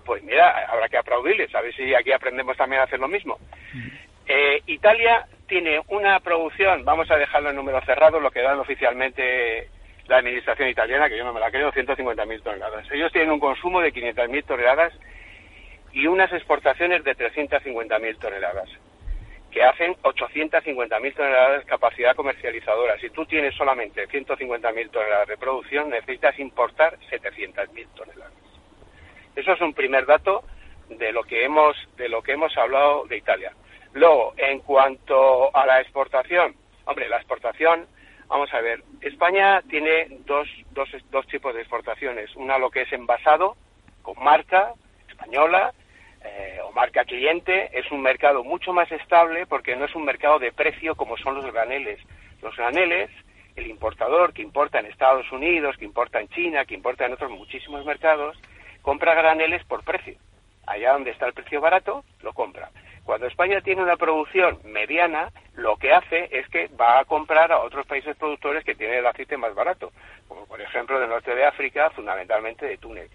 [0.05, 3.37] pues, mira, habrá que aplaudirles, a ver si aquí aprendemos también a hacer lo mismo.
[4.25, 9.69] Eh, Italia tiene una producción, vamos a dejarlo en número cerrado, lo que dan oficialmente
[10.07, 12.89] la administración italiana, que yo no me la creo, 150.000 toneladas.
[12.91, 14.93] Ellos tienen un consumo de 500.000 toneladas
[15.91, 18.69] y unas exportaciones de 350.000 toneladas,
[19.51, 22.97] que hacen 850.000 toneladas de capacidad comercializadora.
[22.99, 28.42] Si tú tienes solamente 150.000 toneladas de producción, necesitas importar 700.000 toneladas.
[29.35, 30.43] Eso es un primer dato
[30.89, 33.53] de lo que hemos de lo que hemos hablado de Italia.
[33.93, 37.87] Luego, en cuanto a la exportación, hombre, la exportación
[38.33, 42.35] Vamos a ver, España tiene dos, dos, dos tipos de exportaciones.
[42.35, 43.55] Una lo que es envasado,
[44.01, 44.73] con marca
[45.07, 45.71] española
[46.23, 47.69] eh, o marca cliente.
[47.77, 51.35] Es un mercado mucho más estable porque no es un mercado de precio como son
[51.35, 51.99] los graneles.
[52.41, 53.11] Los graneles,
[53.55, 57.29] el importador que importa en Estados Unidos, que importa en China, que importa en otros
[57.29, 58.35] muchísimos mercados,
[58.83, 60.15] compra graneles por precio.
[60.67, 62.69] Allá donde está el precio barato, lo compra.
[63.03, 67.59] Cuando España tiene una producción mediana, lo que hace es que va a comprar a
[67.59, 69.91] otros países productores que tienen el aceite más barato,
[70.27, 73.09] como por ejemplo del norte de África, fundamentalmente de Túnez.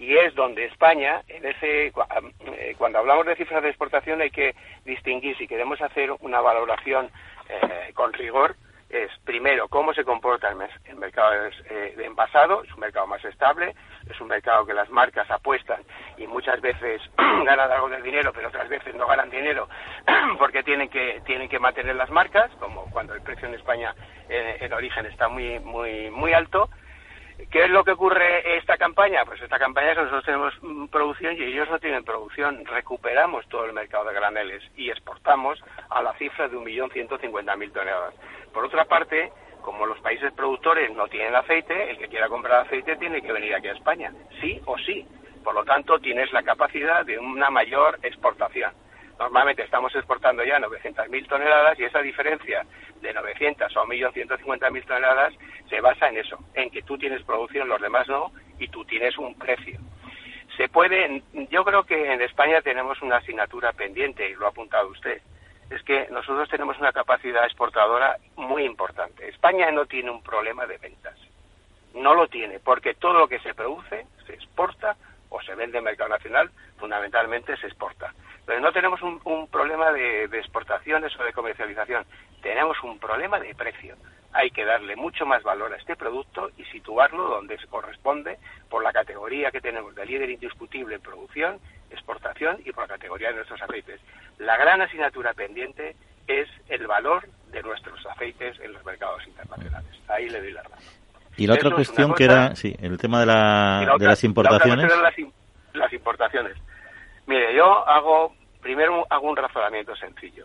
[0.00, 4.54] Y es donde España, en ese, eh, cuando hablamos de cifras de exportación hay que
[4.84, 7.10] distinguir, si queremos hacer una valoración
[7.48, 8.56] eh, con rigor,
[8.90, 11.32] es primero cómo se comporta el, mercado
[11.68, 13.74] eh, de envasado, es un mercado más estable,
[14.08, 15.82] es un mercado que las marcas apuestan
[16.16, 19.68] y muchas veces ganan algo de dinero, pero otras veces no ganan dinero
[20.38, 23.94] porque tienen que tienen que mantener las marcas, como cuando el precio en España
[24.28, 26.70] eh, en origen está muy muy muy alto.
[27.50, 29.24] ¿Qué es lo que ocurre esta campaña?
[29.24, 32.66] Pues esta campaña es que nosotros tenemos mm, producción y ellos no tienen producción.
[32.66, 38.14] Recuperamos todo el mercado de graneles y exportamos a la cifra de 1.150.000 toneladas.
[38.58, 39.30] Por otra parte,
[39.62, 43.54] como los países productores no tienen aceite, el que quiera comprar aceite tiene que venir
[43.54, 45.06] aquí a España, sí o sí.
[45.44, 48.72] Por lo tanto, tienes la capacidad de una mayor exportación.
[49.16, 52.66] Normalmente estamos exportando ya 900.000 toneladas y esa diferencia
[53.00, 55.34] de 900 a 1.150.000 toneladas
[55.68, 59.16] se basa en eso, en que tú tienes producción, los demás no, y tú tienes
[59.18, 59.78] un precio.
[60.56, 64.88] Se puede, yo creo que en España tenemos una asignatura pendiente, y lo ha apuntado
[64.88, 65.22] usted,
[65.70, 69.28] es que nosotros tenemos una capacidad exportadora muy importante.
[69.28, 71.16] España no tiene un problema de ventas.
[71.94, 74.96] No lo tiene, porque todo lo que se produce se exporta
[75.30, 78.14] o se vende en mercado nacional, fundamentalmente se exporta.
[78.46, 82.06] Pero no tenemos un, problema de, de, exportaciones o de comercialización,
[82.40, 83.96] tenemos un problema de precio.
[84.32, 88.38] Hay que darle mucho más valor a este producto y situarlo donde se corresponde
[88.70, 93.28] por la categoría que tenemos de líder indiscutible en producción, exportación y por la categoría
[93.28, 94.00] de nuestros aceites.
[94.38, 95.96] La gran asignatura pendiente
[96.26, 99.90] es el valor de nuestros aceites en los mercados internacionales.
[100.08, 100.78] Ahí le doy la razón.
[101.36, 104.90] Y la otra cuestión que era, sí, el tema de, la, de las importaciones.
[105.72, 106.56] las, importaciones.
[107.26, 110.44] Mire, yo hago Primero hago un razonamiento sencillo.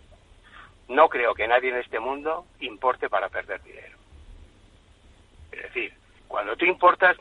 [0.88, 3.97] No creo que nadie en este mundo importe para perder dinero.
[5.51, 5.93] Es decir,
[6.27, 7.17] cuando tú importas,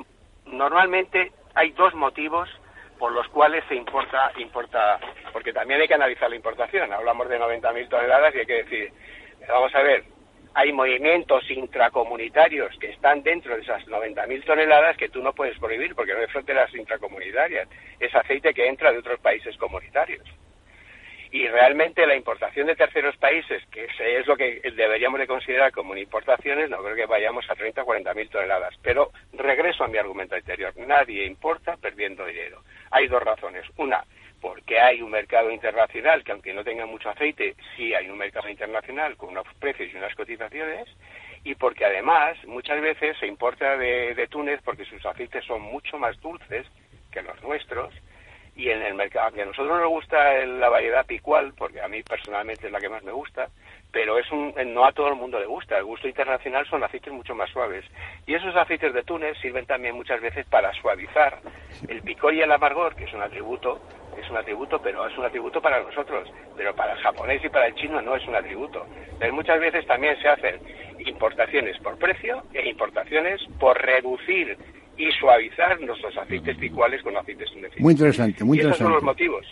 [0.47, 2.49] normalmente hay dos motivos
[3.03, 5.01] por los cuales se importa, importa,
[5.33, 6.93] porque también hay que analizar la importación.
[6.93, 8.93] Hablamos de 90.000 toneladas y hay que decir,
[9.49, 10.05] vamos a ver,
[10.55, 15.97] hay movimientos intracomunitarios que están dentro de esas 90.000 toneladas que tú no puedes prohibir
[15.97, 17.69] porque no hay fronteras intracomunitarias.
[17.99, 20.23] Es aceite que entra de otros países comunitarios.
[21.33, 25.97] Y realmente la importación de terceros países, que es lo que deberíamos de considerar como
[25.97, 28.75] importaciones, no creo que vayamos a 30 o 40.000 toneladas.
[28.83, 30.75] Pero regreso a mi argumento anterior.
[30.77, 32.61] Nadie importa perdiendo dinero.
[32.91, 33.65] Hay dos razones.
[33.79, 34.05] Una,
[34.43, 38.51] porque hay un mercado internacional que aunque no tenga mucho aceite, sí hay un mercado
[38.51, 40.87] internacional con unos precios y unas cotizaciones,
[41.45, 45.97] y porque además muchas veces se importa de, de Túnez porque sus aceites son mucho
[45.97, 46.67] más dulces
[47.11, 47.95] que los nuestros,
[48.55, 52.03] y en el mercado, aunque a nosotros nos gusta la variedad picual, porque a mí
[52.03, 53.49] personalmente es la que más me gusta,
[53.91, 55.79] pero es un, no a todo el mundo le gusta.
[55.79, 57.85] El gusto internacional son aceites mucho más suaves.
[58.27, 61.41] Y esos aceites de Túnez sirven también muchas veces para suavizar
[61.89, 63.81] el picor y el amargor, que es un atributo,
[64.19, 67.67] es un atributo, pero es un atributo para nosotros, pero para el japonés y para
[67.67, 68.87] el chino no es un atributo.
[69.19, 70.61] Pero muchas veces también se hacen
[70.99, 74.59] importaciones por precio e importaciones por reducir
[74.99, 77.81] y suavizar nuestros aceites picuales con aceites indefinidos.
[77.81, 78.85] Muy interesante, muy y interesante.
[78.85, 79.47] Esos son los motivos.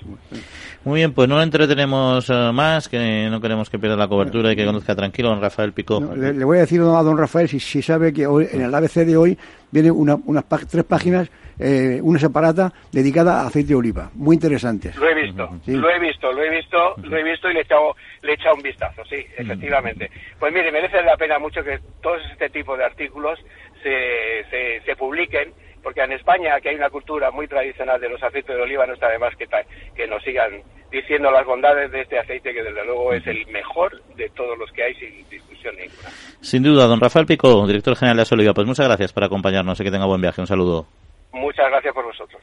[0.84, 4.52] Muy bien, pues no lo entretenemos eh, más, que no queremos que pierda la cobertura
[4.52, 6.00] y que conduzca tranquilo don Rafael Picó.
[6.00, 8.60] No, le, le voy a decir a don Rafael si, si sabe que hoy en
[8.62, 9.38] el ABC de hoy
[9.70, 14.10] viene una, unas pa- tres páginas, eh, una separata dedicada a aceite de oliva.
[14.14, 14.96] Muy interesantes.
[14.96, 15.72] Lo he visto, Sí.
[15.76, 18.34] lo he visto, lo he visto, lo he visto y le he echado, le he
[18.34, 20.10] echado un vistazo, sí, efectivamente.
[20.38, 23.38] Pues mire, merece la pena mucho que todos este tipo de artículos
[23.82, 28.22] se, se, se publiquen, porque en España, que hay una cultura muy tradicional de los
[28.22, 29.46] aceites de oliva, no está de más que,
[29.94, 34.02] que nos sigan diciendo las bondades de este aceite, que desde luego es el mejor
[34.16, 36.08] de todos los que hay, sin discusión ninguna.
[36.40, 39.84] Sin duda, don Rafael Picó, director general de Asoliva, pues muchas gracias por acompañarnos y
[39.84, 40.40] que tenga buen viaje.
[40.40, 40.86] Un saludo.
[41.32, 42.42] Muchas gracias por vosotros.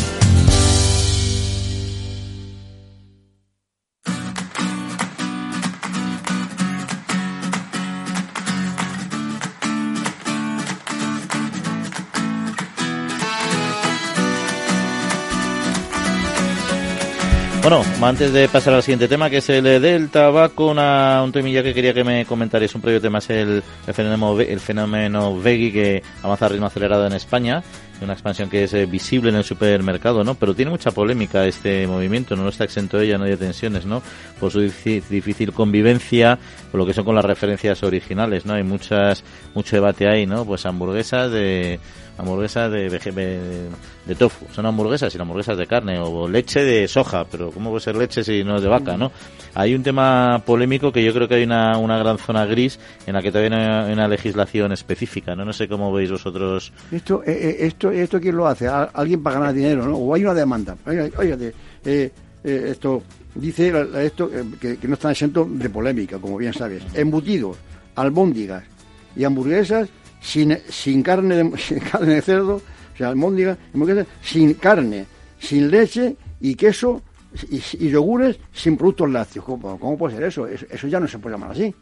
[17.61, 21.61] Bueno, antes de pasar al siguiente tema, que es el del tabaco, una, un temilla
[21.61, 23.61] que quería que me comentarais, un previo tema es el,
[23.93, 27.61] fenómeno, el fenómeno veggie que avanza a ritmo acelerado en España,
[28.01, 30.33] una expansión que es eh, visible en el supermercado, ¿no?
[30.33, 34.01] Pero tiene mucha polémica este movimiento, no está exento de ella, no hay tensiones, ¿no?
[34.39, 36.39] Por su difícil convivencia,
[36.71, 38.55] por lo que son con las referencias originales, ¿no?
[38.55, 40.45] Hay muchas, mucho debate ahí, ¿no?
[40.45, 41.79] Pues hamburguesas de,
[42.21, 43.69] hamburguesas de, de,
[44.05, 47.81] de tofu, son hamburguesas y hamburguesas de carne, o leche de soja, pero ¿cómo puede
[47.81, 49.11] ser leche si no es de vaca, no?
[49.53, 53.21] Hay un tema polémico que yo creo que hay una, gran zona gris en la
[53.21, 55.43] que todavía no hay una legislación específica, ¿no?
[55.43, 56.71] No sé cómo veis vosotros.
[56.91, 59.95] Esto, eh, eh, esto, esto quién lo hace, Al- alguien para ganar dinero, ¿no?
[59.97, 60.77] O hay una demanda.
[60.85, 61.53] Óigate,
[61.83, 62.11] eh,
[62.43, 63.03] eh, esto
[63.35, 66.83] dice esto eh, que, que no están exentos de polémica, como bien sabes.
[66.93, 67.57] Embutidos,
[67.95, 68.63] albóndigas
[69.15, 69.89] y hamburguesas
[70.21, 72.55] sin, sin carne de, sin carne de cerdo,
[72.93, 73.57] o sea, hamburguesas
[74.21, 75.05] sin carne,
[75.39, 77.01] sin leche y queso
[77.49, 79.43] y, y yogures sin productos lácteos.
[79.45, 80.47] ¿Cómo, cómo puede ser eso?
[80.47, 80.65] eso?
[80.69, 81.73] eso ya no se puede llamar así.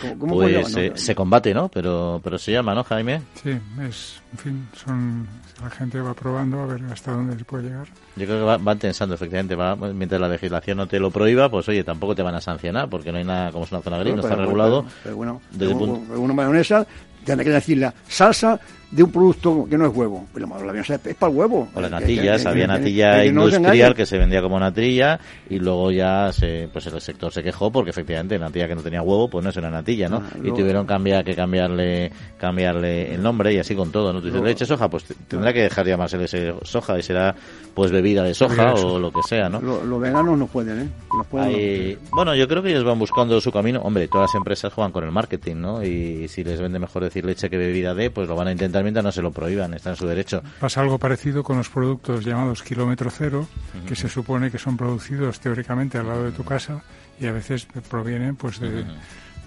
[0.00, 0.84] ¿Cómo, cómo puede Pues llamar?
[0.84, 1.68] eh, No, se combate, ¿no?
[1.68, 3.20] Pero, pero se llama, ¿no, Jaime?
[3.42, 3.50] Sí,
[3.86, 5.26] es, en fin, son,
[5.62, 7.86] la gente va probando a ver hasta dónde se puede llegar.
[8.16, 9.54] Yo creo que va- van tensando, efectivamente.
[9.56, 12.88] Va, mientras la legislación no te lo prohíba, pues oye, tampoco te van a sancionar,
[12.88, 14.82] porque no hay nada, como es una zona gris, no Pero- está pero- regulado.
[14.84, 16.86] pero- pero bueno, Desde pero punto- una mayonesa
[17.24, 18.58] tiene que decir la salsa
[18.90, 20.26] de un producto que no es huevo.
[20.34, 21.68] Pero la es, para el huevo.
[21.74, 26.32] O las natillas, había natilla no industrial que se vendía como natilla y luego ya
[26.32, 29.50] se, pues el sector se quejó porque efectivamente natilla que no tenía huevo pues no
[29.50, 30.16] es una natilla, ¿no?
[30.16, 34.20] Ah, y tuvieron cambiar, que cambiarle cambiarle el nombre y así con todo, ¿no?
[34.20, 37.34] Tú dices leche soja, pues te- tendrá que dejar de llamarse ese soja y será
[37.74, 39.60] pues bebida de soja o lo que sea, ¿no?
[39.60, 40.88] Lo- Los veganos no pueden, ¿eh?
[41.16, 43.80] Los pueden, bueno, yo creo que ellos van buscando su camino.
[43.82, 45.82] Hombre, todas las empresas juegan con el marketing, ¿no?
[45.84, 48.79] Y si les vende mejor decir leche que bebida de, pues lo van a intentar
[48.82, 50.42] mientras no se lo prohíban, está en su derecho.
[50.60, 53.46] Pasa algo parecido con los productos llamados kilómetro cero,
[53.86, 56.82] que se supone que son producidos teóricamente al lado de tu casa
[57.18, 58.84] y a veces provienen pues de,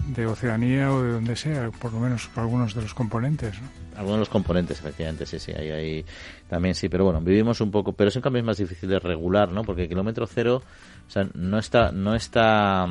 [0.08, 3.56] de Oceanía o de donde sea, por lo menos algunos de los componentes.
[3.96, 6.04] Algunos de los componentes, efectivamente, sí, sí, ahí, ahí
[6.48, 8.98] también sí, pero bueno, vivimos un poco, pero es en cambio es más difícil de
[8.98, 9.62] regular, ¿no?
[9.62, 10.62] Porque kilómetro cero,
[11.06, 12.86] o sea, no está, no está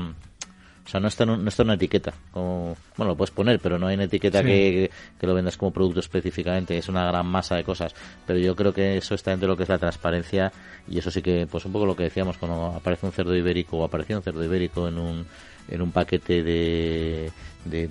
[0.85, 2.13] o sea, no está, no está una etiqueta.
[2.31, 5.71] Como, bueno, lo puedes poner, pero no hay una etiqueta que, que, lo vendas como
[5.71, 6.77] producto específicamente.
[6.77, 7.95] Es una gran masa de cosas.
[8.27, 10.51] Pero yo creo que eso está dentro de lo que es la transparencia.
[10.87, 13.77] Y eso sí que, pues un poco lo que decíamos, cuando aparece un cerdo ibérico
[13.77, 15.25] o apareció un cerdo ibérico en un,
[15.69, 17.31] en un paquete de,
[17.65, 17.87] de,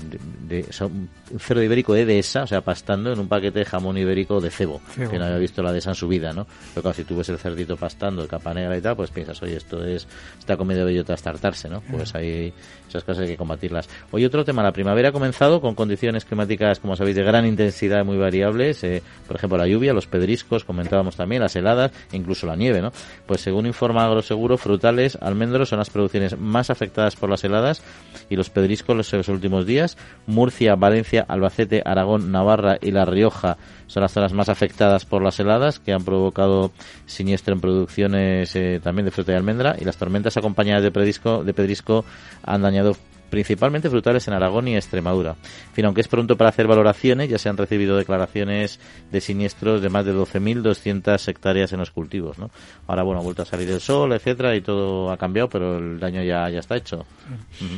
[0.48, 1.08] de, un
[1.38, 4.80] cerdo ibérico de dehesa, o sea, pastando en un paquete de jamón ibérico de cebo,
[4.94, 6.46] que no había visto la dehesa en su vida, ¿no?
[6.74, 9.42] Pero claro, si tú ves el cerdito pastando, de capa negra y tal, pues piensas,
[9.42, 10.06] oye, esto es,
[10.38, 11.80] está comido bellotas tartarse, ¿no?
[11.80, 12.52] Pues hay
[12.88, 13.88] esas cosas hay que combatirlas.
[14.10, 18.04] Hoy otro tema, la primavera ha comenzado con condiciones climáticas, como sabéis, de gran intensidad
[18.04, 22.56] muy variables, eh, por ejemplo, la lluvia, los pedriscos, comentábamos también, las heladas, incluso la
[22.56, 22.92] nieve, ¿no?
[23.26, 27.82] Pues según informa Agroseguro, frutales, almendros son las producciones más afectadas por las heladas
[28.28, 29.96] y los pedriscos los últimos días.
[30.26, 35.38] Murcia, Valencia, Albacete, Aragón, Navarra y La Rioja son las zonas más afectadas por las
[35.38, 36.72] heladas que han provocado
[37.06, 41.44] siniestro en producciones eh, también de fruta y almendra y las tormentas acompañadas de pedrisco,
[41.44, 42.04] de pedrisco
[42.42, 42.96] han dañado
[43.32, 45.36] principalmente frutales en Aragón y Extremadura.
[45.68, 48.78] En fin, aunque es pronto para hacer valoraciones, ya se han recibido declaraciones
[49.10, 52.50] de siniestros de más de 12.200 hectáreas en los cultivos, ¿no?
[52.86, 55.98] Ahora, bueno, ha vuelto a salir el sol, etcétera, y todo ha cambiado, pero el
[55.98, 57.06] daño ya, ya está hecho.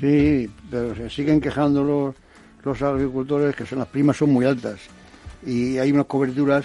[0.01, 2.17] Sí, pero se siguen quejando los,
[2.65, 4.81] los agricultores que son las primas son muy altas
[5.47, 6.65] y hay unas coberturas,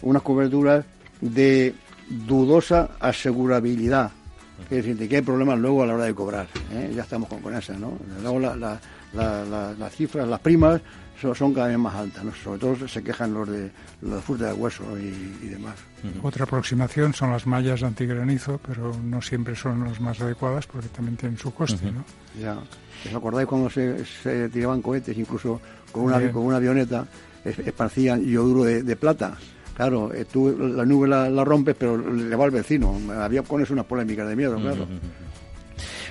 [0.00, 0.86] unas coberturas
[1.20, 1.74] de
[2.08, 4.10] dudosa asegurabilidad
[4.70, 6.46] es decir, que hay problemas luego a la hora de cobrar.
[6.72, 6.92] ¿eh?
[6.94, 7.98] Ya estamos con, con esa, ¿no?
[8.22, 10.80] Luego las cifras, las primas
[11.34, 12.34] son, cada vez más altas, ¿no?
[12.34, 15.76] Sobre todo se quejan los de, los de fruta de hueso y, demás.
[16.22, 21.16] Otra aproximación son las mallas antigranizo, pero no siempre son las más adecuadas porque también
[21.16, 22.04] tienen su coste, ¿no?
[22.40, 22.58] Ya.
[23.08, 25.60] ¿Os acordáis cuando se, tiraban cohetes, incluso
[25.92, 27.06] con una, con una avioneta,
[27.44, 29.36] esparcían yoduro de, de plata?
[29.74, 32.98] Claro, eh, tú la nube la, rompes, pero le va al vecino.
[33.18, 34.86] Había con eso unas polémicas de miedo, claro.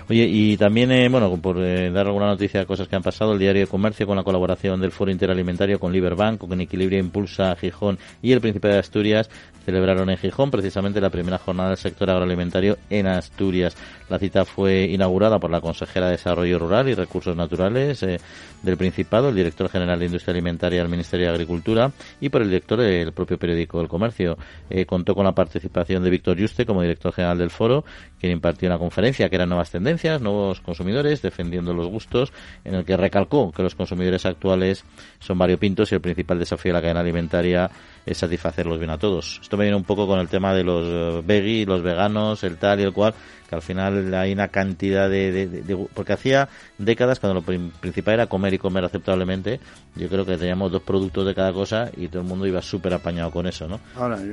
[0.10, 3.34] Oye, y también, eh, bueno, por eh, dar alguna noticia de cosas que han pasado,
[3.34, 7.56] el Diario de Comercio, con la colaboración del Foro Interalimentario con Liberbank, con Equilibrio Impulsa
[7.56, 9.30] Gijón y el Príncipe de Asturias,
[9.66, 13.78] celebraron en Gijón precisamente la primera jornada del sector agroalimentario en Asturias.
[14.12, 18.20] La cita fue inaugurada por la consejera de Desarrollo Rural y Recursos Naturales eh,
[18.62, 22.50] del Principado, el director general de Industria Alimentaria del Ministerio de Agricultura y por el
[22.50, 24.38] director del propio periódico del Comercio.
[24.70, 27.86] Eh, contó con la participación de Víctor Yuste como director general del foro,
[28.20, 32.34] quien impartió una conferencia que era Nuevas Tendencias, Nuevos Consumidores, defendiendo los gustos,
[32.66, 34.84] en el que recalcó que los consumidores actuales
[35.20, 37.72] son variopintos y el principal desafío de la cadena alimentaria
[38.06, 39.40] es satisfacerlos bien a todos.
[39.42, 42.58] Esto me viene un poco con el tema de los eh, veggie, los veganos, el
[42.58, 43.14] tal y el cual,
[43.48, 48.54] que al final hay una cantidad de, porque hacía décadas cuando lo principal era comer
[48.54, 49.60] y comer aceptablemente,
[49.96, 52.94] yo creo que teníamos dos productos de cada cosa y todo el mundo iba súper
[52.94, 53.80] apañado con eso, ¿no?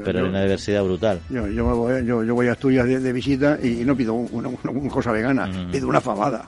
[0.04, 1.20] Pero hay una diversidad brutal.
[1.28, 4.50] Yo, yo, voy, yo, voy a Asturias de, visita y, no pido una,
[4.90, 6.46] cosa vegana, pido una fabada.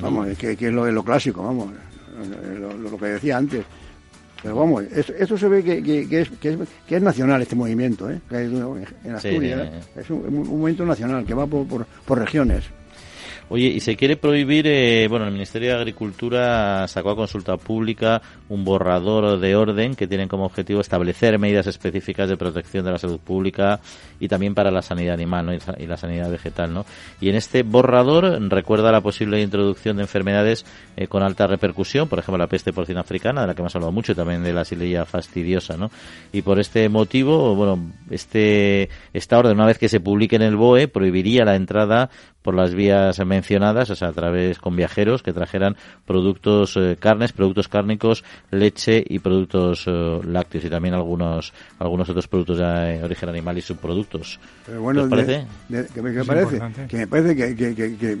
[0.00, 1.72] Vamos, que, es lo, lo clásico, vamos,
[2.78, 3.64] lo que decía antes
[4.42, 8.20] pero vamos, eso, se ve que, que, es, que, es, nacional este movimiento, ¿eh?
[8.30, 9.68] en Asturias.
[9.96, 12.64] Es un, un, movimiento nacional que va por, por, por regiones.
[13.52, 18.22] Oye, y se quiere prohibir, eh, bueno, el Ministerio de Agricultura sacó a consulta pública
[18.48, 22.98] un borrador de orden que tiene como objetivo establecer medidas específicas de protección de la
[22.98, 23.80] salud pública
[24.20, 26.86] y también para la sanidad animal y la sanidad vegetal, ¿no?
[27.20, 30.64] Y en este borrador recuerda la posible introducción de enfermedades
[30.96, 33.90] eh, con alta repercusión, por ejemplo la peste porcina africana, de la que hemos hablado
[33.90, 35.90] mucho, también de la sililla fastidiosa, ¿no?
[36.32, 40.54] Y por este motivo, bueno, este esta orden, una vez que se publique en el
[40.54, 42.10] BOE, prohibiría la entrada
[42.42, 45.76] por las vías mencionadas, o sea, a través con viajeros que trajeran
[46.06, 52.28] productos eh, carnes, productos cárnicos, leche y productos eh, lácteos y también algunos algunos otros
[52.28, 54.40] productos de origen animal y subproductos.
[54.66, 55.46] Pero bueno, parece?
[55.68, 57.74] que, me, parece que me parece que,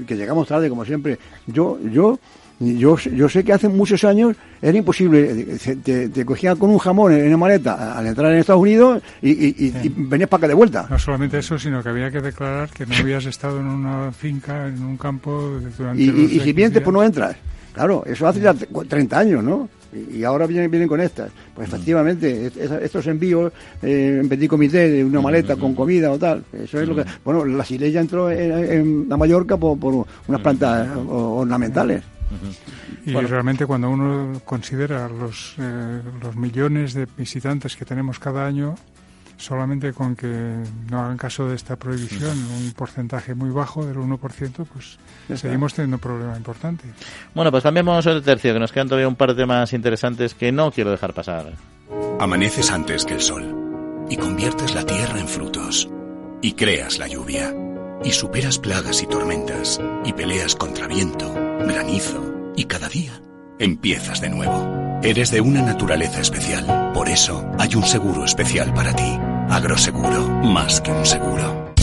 [0.06, 1.18] que, llegamos tarde como siempre.
[1.46, 2.18] Yo yo
[2.60, 7.12] yo, yo sé que hace muchos años era imposible, te, te cogían con un jamón
[7.12, 10.86] en una maleta al entrar en Estados Unidos y, y, venías para acá de vuelta.
[10.90, 14.68] No solamente eso, sino que había que declarar que no habías estado en una finca,
[14.68, 17.34] en un campo durante Y, y si vienes, pues no entras.
[17.72, 19.68] Claro, eso hace ya 30 años, ¿no?
[19.92, 21.30] Y ahora vienen, vienen con estas.
[21.54, 22.52] Pues efectivamente,
[22.82, 23.52] estos envíos
[23.82, 27.04] eh, en petit comité de una maleta con comida o tal, eso es lo que...
[27.24, 32.02] Bueno, la Silesia entró en, la Mallorca por, por unas plantas ornamentales.
[33.06, 38.74] Y realmente cuando uno considera los, eh, los millones de visitantes que tenemos cada año,
[39.36, 44.66] solamente con que no hagan caso de esta prohibición, un porcentaje muy bajo del 1%,
[44.66, 44.98] pues
[45.34, 46.84] seguimos teniendo un problema importante.
[47.34, 50.52] Bueno, pues cambiamos el tercio, que nos quedan todavía un par de temas interesantes que
[50.52, 51.52] no quiero dejar pasar.
[52.20, 55.88] Amaneces antes que el sol y conviertes la tierra en frutos
[56.42, 57.54] y creas la lluvia
[58.04, 63.20] y superas plagas y tormentas y peleas contra viento, granizo y cada día
[63.58, 65.00] empiezas de nuevo.
[65.02, 69.18] Eres de una naturaleza especial, por eso hay un seguro especial para ti.
[69.48, 71.74] Agroseguro, más que un seguro.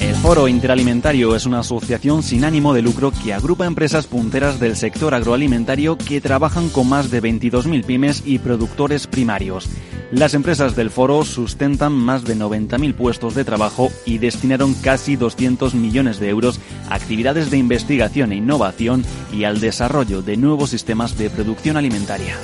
[0.00, 4.76] El Foro Interalimentario es una asociación sin ánimo de lucro que agrupa empresas punteras del
[4.76, 9.68] sector agroalimentario que trabajan con más de 22.000 pymes y productores primarios.
[10.12, 15.74] Las empresas del foro sustentan más de 90.000 puestos de trabajo y destinaron casi 200
[15.74, 16.58] millones de euros
[16.88, 22.36] a actividades de investigación e innovación y al desarrollo de nuevos sistemas de producción alimentaria.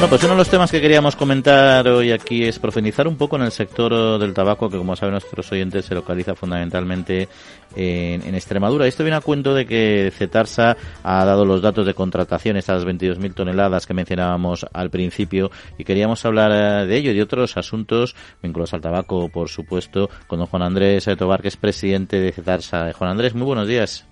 [0.00, 3.36] Bueno, pues uno de los temas que queríamos comentar hoy aquí es profundizar un poco
[3.36, 7.28] en el sector del tabaco, que como saben nuestros oyentes se localiza fundamentalmente
[7.76, 8.86] en, Extremadura.
[8.86, 13.34] Esto viene a cuento de que Cetarsa ha dado los datos de contratación, estas 22.000
[13.34, 18.16] toneladas que mencionábamos al principio, y queríamos hablar eh, de ello y de otros asuntos
[18.42, 22.90] vinculados al tabaco, por supuesto, con Juan Andrés Tobar, que es presidente de Cetarsa.
[22.94, 24.08] Juan Andrés, muy buenos días.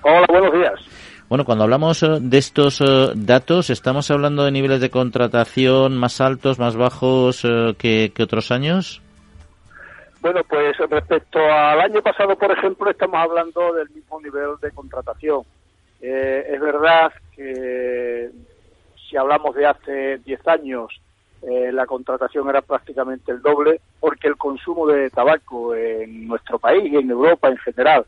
[0.00, 0.99] Hola, buenos días.
[1.30, 6.20] Bueno, cuando hablamos eh, de estos eh, datos, ¿estamos hablando de niveles de contratación más
[6.20, 9.00] altos, más bajos eh, que, otros años?
[10.20, 15.42] Bueno, pues respecto al año pasado, por ejemplo, estamos hablando del mismo nivel de contratación.
[16.00, 18.30] es verdad que
[19.08, 21.00] si hablamos de hace 10 años,
[21.42, 26.96] la contratación era prácticamente el doble, porque el consumo de tabaco en nuestro país y
[26.96, 28.04] en Europa en general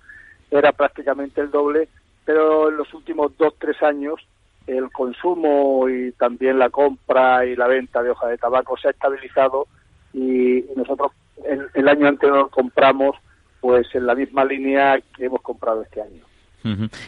[0.51, 1.89] era prácticamente el doble
[2.25, 4.21] pero en los últimos dos, tres años
[4.67, 8.91] el consumo y también la compra y la venta de hoja de tabaco se ha
[8.93, 9.67] estabilizado
[10.13, 11.13] y nosotros
[11.45, 13.17] el, el año anterior compramos
[13.61, 16.23] pues en la misma línea que hemos comprado este año.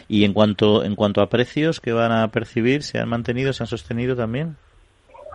[0.09, 3.63] Y en cuanto en cuanto a precios que van a percibir, ¿se han mantenido, se
[3.63, 4.57] han sostenido también?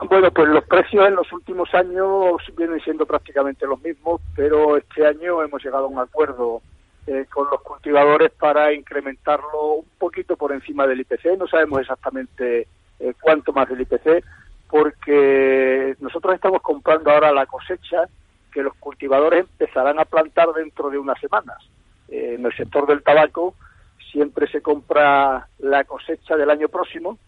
[0.09, 5.07] Bueno, pues los precios en los últimos años vienen siendo prácticamente los mismos, pero este
[5.07, 6.63] año hemos llegado a un acuerdo
[7.07, 11.39] eh, con los cultivadores para incrementarlo un poquito por encima del IPC.
[11.39, 12.67] No sabemos exactamente
[13.01, 14.25] eh, cuánto más del IPC,
[14.69, 18.09] porque nosotros estamos comprando ahora la cosecha
[18.53, 21.59] que los cultivadores empezarán a plantar dentro de unas semanas.
[22.09, 23.55] Eh, en el sector del tabaco
[24.13, 27.19] siempre se compra la cosecha del año próximo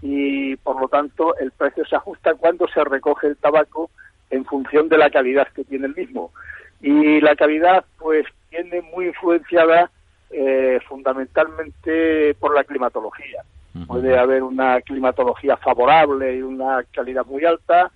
[0.00, 3.90] y por lo tanto el precio se ajusta cuando se recoge el tabaco
[4.30, 6.32] en función de la calidad que tiene el mismo.
[6.80, 9.90] Y la calidad, pues, viene muy influenciada
[10.30, 13.42] eh, fundamentalmente por la climatología.
[13.86, 17.90] Puede haber una climatología favorable y una calidad muy alta,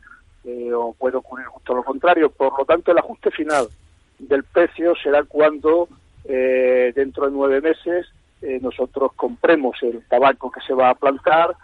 [0.44, 2.30] eh, o puede ocurrir justo lo contrario.
[2.30, 3.66] Por lo tanto, el ajuste final
[4.18, 5.88] del precio será cuando,
[6.24, 8.06] eh, dentro de nueve meses,
[8.60, 11.56] nosotros compremos el tabaco que se va a plantar,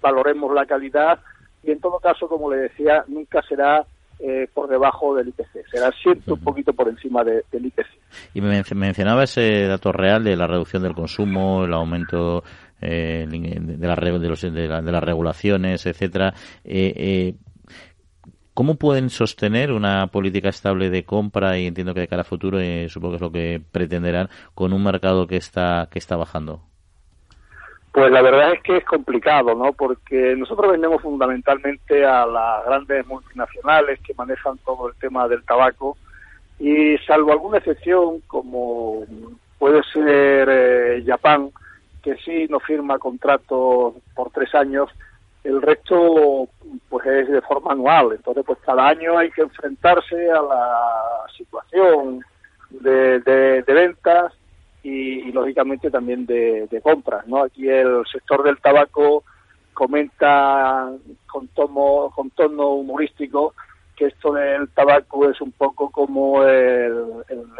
[0.00, 1.20] valoremos la calidad
[1.62, 3.86] y, en todo caso, como le decía, nunca será
[4.18, 5.68] eh, por debajo del IPC.
[5.70, 7.86] Será siempre un poquito por encima del IPC.
[8.34, 12.42] Y me mencionaba ese dato real de la reducción del consumo, el aumento
[12.80, 16.34] eh, de, la, de, las regulaciones, etcétera.
[16.64, 17.34] Eh,
[18.54, 22.58] ¿Cómo pueden sostener una política estable de compra y entiendo que de cara a futuro
[22.88, 26.62] supongo que es lo que pretenderán con un mercado que está que está bajando?
[27.96, 29.72] Pues la verdad es que es complicado, ¿no?
[29.72, 35.96] Porque nosotros vendemos fundamentalmente a las grandes multinacionales que manejan todo el tema del tabaco
[36.58, 39.02] y salvo alguna excepción como
[39.58, 41.52] puede ser eh, Japón,
[42.02, 44.90] que sí no firma contratos por tres años,
[45.42, 46.50] el resto
[46.90, 48.12] pues es de forma anual.
[48.12, 52.20] Entonces pues cada año hay que enfrentarse a la situación
[52.68, 54.34] de, de ventas
[54.86, 57.26] y, lógicamente también de, compras.
[57.26, 57.42] ¿no?
[57.42, 59.24] Aquí el sector del tabaco
[59.74, 60.90] comenta
[61.26, 63.54] con tono, con tono humorístico
[63.96, 66.92] que esto del tabaco es un poco como el,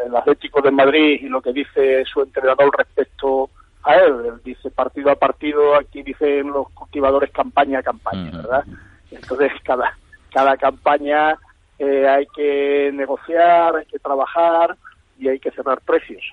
[0.05, 3.49] el, Atlético de Madrid y lo que dice su entrenador respecto
[3.83, 4.13] a él.
[4.25, 8.63] Él dice partido a partido, aquí dicen los cultivadores campaña a campaña, ¿verdad?
[9.09, 9.97] Entonces cada,
[10.31, 11.35] cada campaña
[11.79, 14.77] eh, hay que negociar, hay que trabajar,
[15.19, 16.23] y hay que cerrar precios.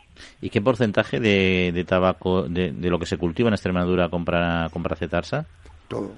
[0.41, 5.47] ¿Y qué porcentaje de, tabaco, de, lo que se cultiva en Extremadura, compra, compra Cetarsa?
[5.89, 6.11] Todo.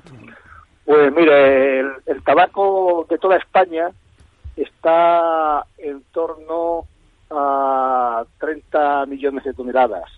[0.85, 3.91] Pues mire, el, tabaco de toda España
[4.57, 6.87] está en torno
[7.31, 10.11] a 30 millones de toneladas.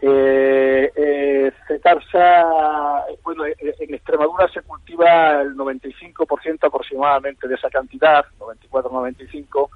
[0.00, 8.24] Eh, eh, cetarsa, bueno, eh, en Extremadura se cultiva el 95% aproximadamente de esa cantidad,
[8.38, 9.70] 94-95,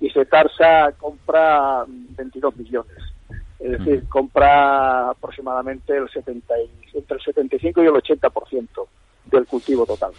[0.00, 2.96] y cetarsa compra 22 millones.
[3.58, 6.54] Es decir, compra aproximadamente el 70
[6.94, 8.68] entre el 75 y el 80%
[9.26, 10.12] del cultivo total.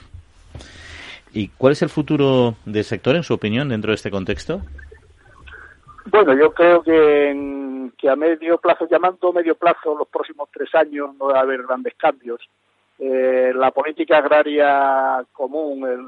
[1.33, 4.61] ¿Y cuál es el futuro del sector, en su opinión, dentro de este contexto?
[6.05, 11.15] Bueno, yo creo que, que a medio plazo, llamando medio plazo, los próximos tres años
[11.19, 12.39] no va a haber grandes cambios.
[12.97, 16.01] Eh, la política agraria común, el,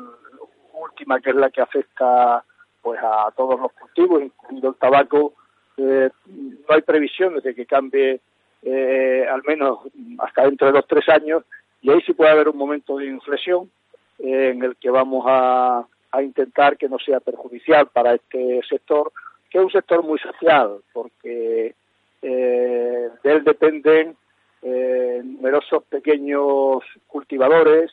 [0.82, 2.44] última, que es la que afecta
[2.82, 5.34] pues a todos los cultivos, incluido el tabaco,
[5.82, 8.20] eh, no hay previsiones de que cambie
[8.64, 9.80] eh, al menos
[10.18, 11.44] hasta dentro de los tres años
[11.82, 13.72] y ahí sí puede haber un momento de inflexión
[14.20, 19.14] eh, en el que vamos a, a intentar que no sea perjudicial para este sector,
[19.50, 21.74] que es un sector muy social, porque
[22.22, 24.18] de él dependen
[24.62, 27.92] numerosos pequeños cultivadores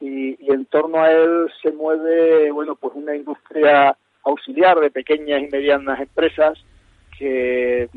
[0.00, 5.42] y, y, en torno a él se mueve, bueno, pues una industria auxiliar de pequeñas
[5.42, 6.58] y medianas empresas
[7.18, 7.88] que,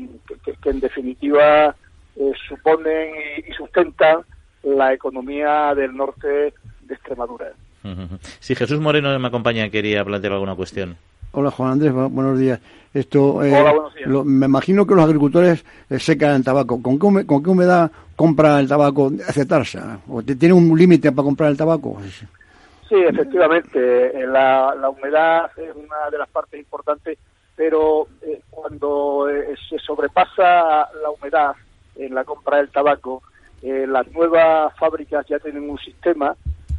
[0.62, 1.74] que, en definitiva
[2.16, 3.10] eh, suponen
[3.46, 4.20] y, sustentan
[4.62, 7.52] la economía del norte de Extremadura.
[8.40, 10.96] Si Jesús Moreno me acompaña, quería plantear alguna cuestión.
[11.32, 12.60] Hola Juan Andrés, buenos días.
[12.92, 14.08] Esto, eh, Hola, buenos días.
[14.24, 16.80] me imagino que los agricultores eh, secan el tabaco.
[16.82, 19.78] ¿Con qué, ¿Con qué humedad compra el tabaco aceptarse?
[20.08, 21.98] ¿O tiene un límite para comprar el tabaco?
[22.88, 24.26] Sí, efectivamente.
[24.26, 27.18] La, la humedad es una de las partes importantes
[27.56, 31.56] pero eh, cuando eh, se sobrepasa la humedad
[31.96, 33.22] en la compra del tabaco,
[33.62, 36.36] eh, las nuevas fábricas ya tienen un sistema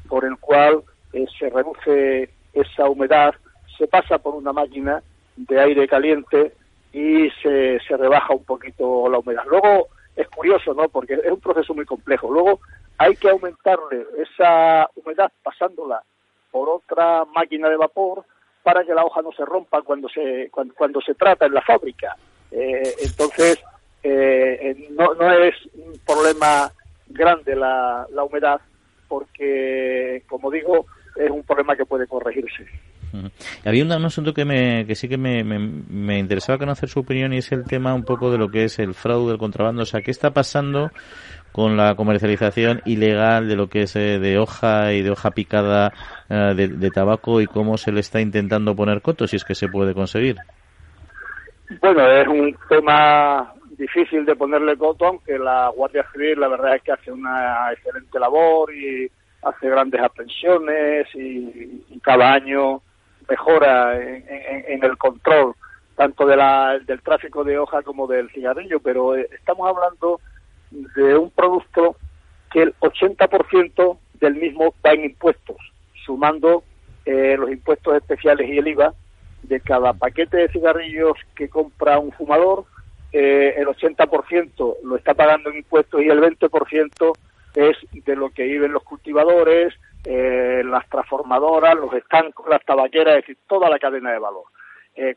[0.08, 3.34] por el cual se reduce esa humedad,
[3.76, 5.02] se pasa por una máquina
[5.36, 6.54] de aire caliente
[6.94, 9.44] y se, se rebaja un poquito la humedad.
[9.50, 10.88] Luego es curioso, ¿no?
[10.90, 12.32] Porque es un proceso muy complejo.
[12.32, 12.60] Luego
[12.98, 16.02] hay que aumentarle esa humedad pasándola
[16.52, 18.26] por otra máquina de vapor
[18.64, 22.16] para que la hoja no se rompa cuando se cuando, se trata en la fábrica.
[22.52, 23.60] Eh, entonces,
[24.04, 26.72] eh, no, no es un problema
[27.08, 28.60] grande la, la humedad,
[29.08, 30.86] porque, como digo,
[31.16, 32.66] es un problema que puede corregirse.
[33.66, 37.34] Había un, asunto que, me, que sí que me, me, me, interesaba conocer su opinión
[37.34, 39.84] y es el tema un poco de lo que es el fraude, el contrabando.
[39.84, 40.92] O sea, ¿qué está pasando
[41.58, 45.92] con la comercialización ilegal de lo que es eh, de hoja y de hoja picada
[46.30, 49.68] eh, de, tabaco y cómo se le está intentando poner coto, si es que se
[49.68, 50.36] puede conseguir.
[51.82, 56.84] Bueno, es un tema difícil de ponerle coto, aunque la Guardia Civil la verdad es
[56.84, 59.10] que hace una excelente labor y
[59.42, 62.84] hace grandes aprehensiones y, cada año
[63.28, 65.56] mejora en, el control
[65.96, 70.20] tanto de la, del tráfico de hoja como del cigarrillo, pero eh, estamos hablando
[70.72, 71.96] de un producto
[72.52, 75.58] que el 80% del mismo va en impuestos,
[76.06, 76.64] sumando
[77.06, 78.94] eh, los impuestos especiales y el IVA
[79.44, 82.66] de cada paquete de cigarrillos que compra un fumador,
[83.14, 87.18] eh, el 80% lo está pagando en impuestos y el 20%
[87.56, 93.22] es de lo que viven los cultivadores, eh, las transformadoras, los estancos, las tabaqueras, es
[93.22, 94.44] decir, toda la cadena de valor.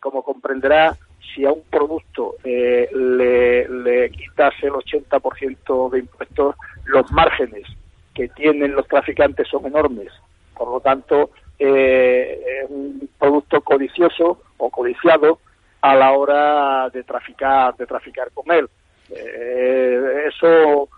[0.01, 0.95] como comprenderá,
[1.35, 6.57] si a un producto eh, le, le quitas el 80% de impuestos,
[6.87, 7.67] los márgenes
[8.15, 10.13] que tienen los traficantes son enormes.
[10.57, 15.39] Por lo tanto, eh, es un producto codicioso o codiciado
[15.81, 18.69] a la hora de traficar, de traficar con él.
[19.11, 20.89] Eh, eso,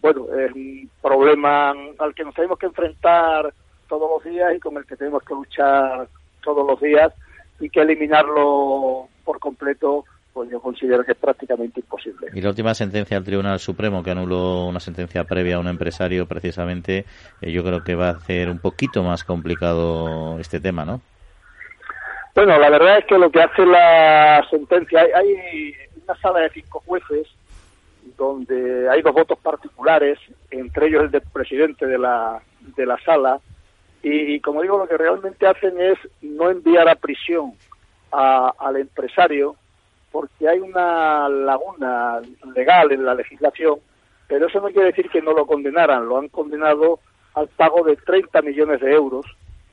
[0.00, 3.52] bueno, es un problema al que nos tenemos que enfrentar
[3.88, 6.08] todos los días y con el que tenemos que luchar
[6.42, 7.12] todos los días
[7.60, 12.28] y que eliminarlo por completo pues yo considero que es prácticamente imposible.
[12.32, 16.26] Y la última sentencia del Tribunal Supremo que anuló una sentencia previa a un empresario
[16.26, 17.04] precisamente,
[17.40, 21.00] eh, yo creo que va a hacer un poquito más complicado este tema, ¿no?
[22.34, 26.82] Bueno, la verdad es que lo que hace la sentencia, hay, una sala de cinco
[26.86, 27.28] jueces
[28.16, 30.18] donde hay dos votos particulares,
[30.50, 32.40] entre ellos el del presidente de la,
[32.74, 33.38] de la sala,
[34.02, 37.52] y como digo, lo que realmente hacen es no enviar a prisión
[38.12, 39.56] al empresario
[40.12, 42.20] porque hay una laguna
[42.54, 43.78] legal en la legislación,
[44.28, 47.00] pero eso no quiere decir que no lo condenaran, lo han condenado
[47.34, 49.24] al pago de 30 millones de euros,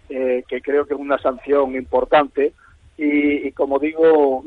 [0.10, 2.54] eh, que creo que es una sanción importante,
[2.98, 4.44] y, como digo,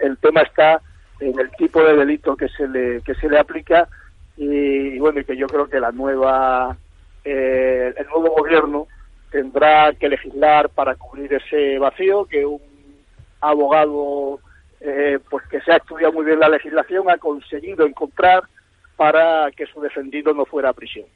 [0.00, 0.80] el, tema está
[1.20, 3.88] en el tipo de delito que se le, que se le aplica,
[4.36, 6.74] y, bueno, y que yo creo que la nueva,
[7.22, 8.86] eh, el nuevo gobierno
[9.30, 12.60] tendrá que legislar para cubrir ese vacío que un
[13.42, 14.40] abogado
[14.80, 18.42] eh, pues que se ha estudiado muy bien la legislación ha conseguido encontrar
[18.96, 21.06] para que su defendido no fuera a prisión.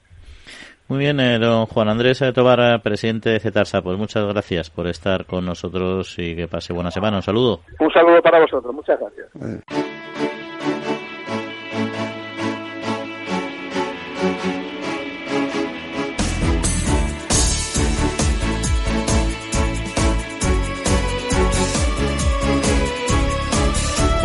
[0.88, 5.26] Muy bien, eh, don Juan Andrés Tobar, presidente de CETARSA, pues muchas gracias por estar
[5.26, 7.16] con nosotros y que pase buena semana.
[7.16, 7.60] Un saludo.
[7.80, 9.95] Un saludo para vosotros, muchas gracias.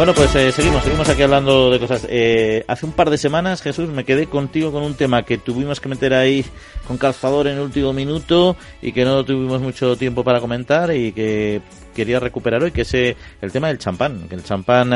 [0.02, 2.08] Bueno, pues eh, seguimos, seguimos aquí hablando de cosas.
[2.10, 5.80] Eh, hace un par de semanas, Jesús, me quedé contigo con un tema que tuvimos
[5.80, 6.44] que meter ahí
[6.88, 11.12] con calzador en el último minuto y que no tuvimos mucho tiempo para comentar y
[11.12, 11.62] que
[11.94, 14.28] quería recuperar hoy, que es eh, el tema del champán.
[14.28, 14.92] Que el champán,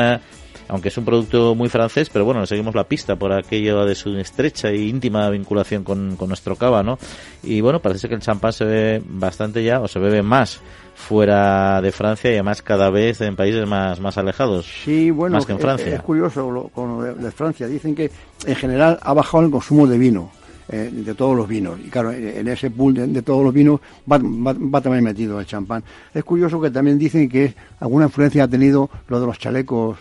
[0.66, 3.94] aunque es un producto muy francés, pero bueno, le seguimos la pista por aquello de
[3.94, 6.98] su estrecha e íntima vinculación con, con nuestro cava, ¿no?
[7.44, 10.60] Y bueno, parece que el champán se ve bastante ya, o se bebe más
[10.96, 14.66] fuera de Francia y además cada vez en países más, más alejados.
[14.84, 15.94] Sí, bueno, más que en Francia.
[15.94, 17.68] Es, curioso lo, con lo de, Francia.
[17.68, 18.10] Dicen que
[18.46, 20.30] en general ha bajado el consumo de vino.
[20.68, 21.78] Eh, de todos los vinos.
[21.78, 23.78] Y claro, en ese pool de, todos los vinos
[24.10, 25.84] va, va, también metido el champán.
[26.12, 29.96] Es curioso que también dicen que alguna influencia ha tenido lo de los chalecos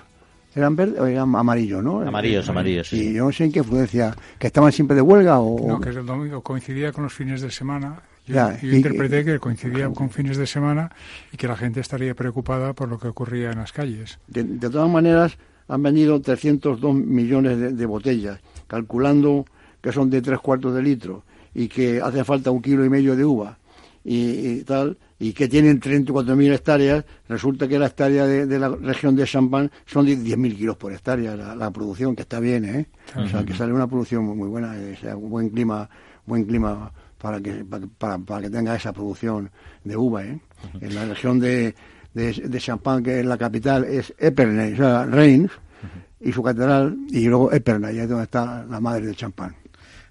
[0.56, 2.02] eran verdes o eran amarillos, ¿no?
[2.02, 3.10] Amarillos, amarillos, sí.
[3.10, 5.68] Y yo no sé en qué influencia, que estaban siempre de huelga o...
[5.68, 10.10] No, que el domingo coincidía con los fines de semana yo, interpreté que coincidía con
[10.10, 10.92] fines de semana
[11.32, 14.20] y que la gente estaría preocupada por lo que ocurría en las calles.
[14.28, 19.46] De, todas maneras, han vendido 302 millones de, botellas, calculando
[19.82, 21.24] que son de tres cuartos de litro
[21.54, 23.58] y que hace falta un kilo y medio de uva
[24.04, 29.26] y, tal, y que tienen 34.000 hectáreas, resulta que la hectárea de, la región de
[29.26, 32.86] Champagne son de 10.000 kilos por hectárea, la, producción, que está bien, ¿eh?
[33.16, 35.90] O sea, que sale una producción muy, buena, eh, sea, un buen clima,
[36.26, 36.92] buen clima
[37.26, 37.66] para que,
[37.98, 39.50] para, para que tenga esa producción
[39.84, 40.24] de uva.
[40.24, 40.40] ¿eh?
[40.80, 41.74] En la región de,
[42.14, 45.52] de, Champagne, que es la capital, es Epernay, o sea, Reims,
[46.20, 49.56] y su catedral, y luego Epernay, es donde está la madre del champán.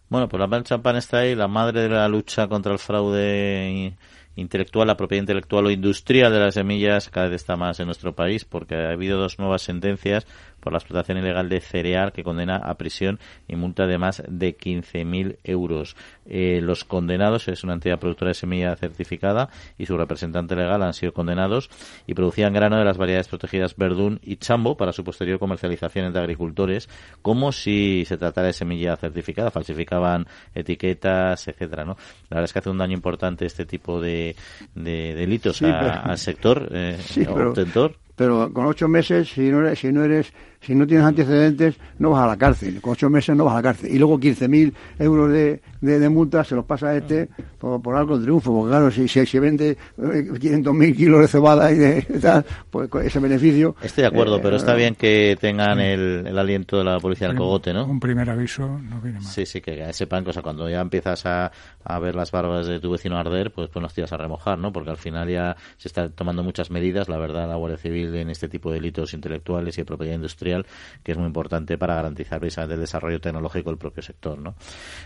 [0.09, 2.81] Bueno, pues la madre del champán está ahí, la madre de la lucha contra el
[2.81, 3.97] fraude
[4.35, 8.17] intelectual, la propiedad intelectual o industrial de las semillas cada vez está más en nuestro
[8.17, 10.27] país porque ha habido dos nuevas sentencias
[10.65, 14.57] por la explotación ilegal de cereal que condena a prisión y multa de más de
[14.57, 15.95] 15.000 euros.
[16.27, 20.95] Eh, los condenados es una entidad productora de semilla certificada y su representante legal han
[20.95, 21.69] sido condenados
[22.07, 26.23] y producían grano de las variedades protegidas Verdún y Chambo para su posterior comercialización entre
[26.23, 26.89] agricultores
[27.21, 31.97] como si se tratara de semilla certificada, falsificaban etiquetas, etcétera, ¿no?
[32.31, 34.35] La verdad es que hace un daño importante este tipo de,
[34.75, 36.99] delitos al sector eh,
[37.29, 40.33] obtentor pero con ocho meses, si no eres, si no eres
[40.65, 42.81] si no tienes antecedentes, no vas a la cárcel.
[42.81, 43.91] Con ocho meses no vas a la cárcel.
[43.95, 48.19] Y luego 15.000 euros de, de, multa se los pasa a este por, por algo
[48.19, 48.53] de triunfo.
[48.53, 52.89] Porque claro, si, si se vende 500.000 eh, kilos de cebada y de tal, pues
[53.05, 53.77] ese beneficio.
[53.83, 57.29] Estoy de acuerdo, pero está eh, bien que tengan el, el, aliento de la policía
[57.29, 57.85] del cogote, ¿no?
[57.87, 59.29] Un primer aviso no viene mal.
[59.29, 61.53] Sí, sí, que sepan, o sea, cuando ya empiezas a,
[61.85, 64.73] a ver las barbas de tu vecino arder, pues, pues nos tiras a remojar, ¿no?
[64.73, 68.31] Porque al final ya se están tomando muchas medidas, la verdad, la Guardia Civil en
[68.31, 70.54] este tipo de delitos intelectuales y de propiedad industrial
[71.03, 74.55] que es muy importante para garantizar precisamente el desarrollo tecnológico del propio sector, ¿no?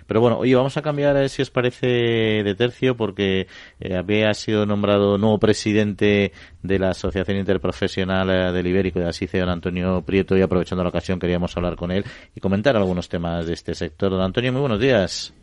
[0.06, 3.46] Pero bueno, oye, vamos a cambiar, eh, si os parece, de tercio, porque
[3.80, 6.32] eh, había sido nombrado nuevo presidente
[6.62, 10.90] de la Asociación Interprofesional eh, del Ibérico de Asice, don Antonio Prieto, y aprovechando la
[10.90, 14.10] ocasión queríamos hablar con él y comentar algunos temas de este sector.
[14.10, 15.34] Don Antonio, muy buenos días.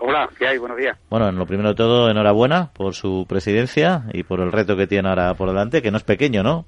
[0.00, 0.58] Hola, ¿qué hay?
[0.58, 0.98] Buenos días.
[1.08, 4.86] Bueno, en lo primero de todo, enhorabuena por su presidencia y por el reto que
[4.86, 6.66] tiene ahora por delante, que no es pequeño, ¿no?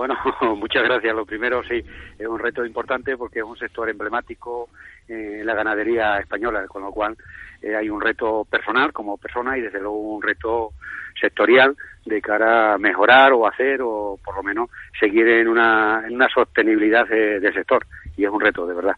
[0.00, 0.16] Bueno,
[0.56, 1.14] muchas gracias.
[1.14, 1.84] Lo primero, sí,
[2.18, 4.70] es un reto importante porque es un sector emblemático
[5.06, 7.18] en la ganadería española, con lo cual
[7.60, 10.70] eh, hay un reto personal como persona y desde luego un reto
[11.20, 11.76] sectorial
[12.06, 16.28] de cara a mejorar o hacer o por lo menos seguir en una, en una
[16.34, 17.84] sostenibilidad del sector
[18.16, 18.94] y es un reto de verdad.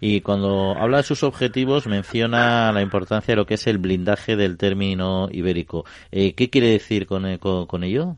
[0.00, 4.34] Y cuando habla de sus objetivos menciona la importancia de lo que es el blindaje
[4.34, 5.84] del término ibérico.
[6.10, 8.16] Eh, ¿Qué quiere decir con, eh, con ello?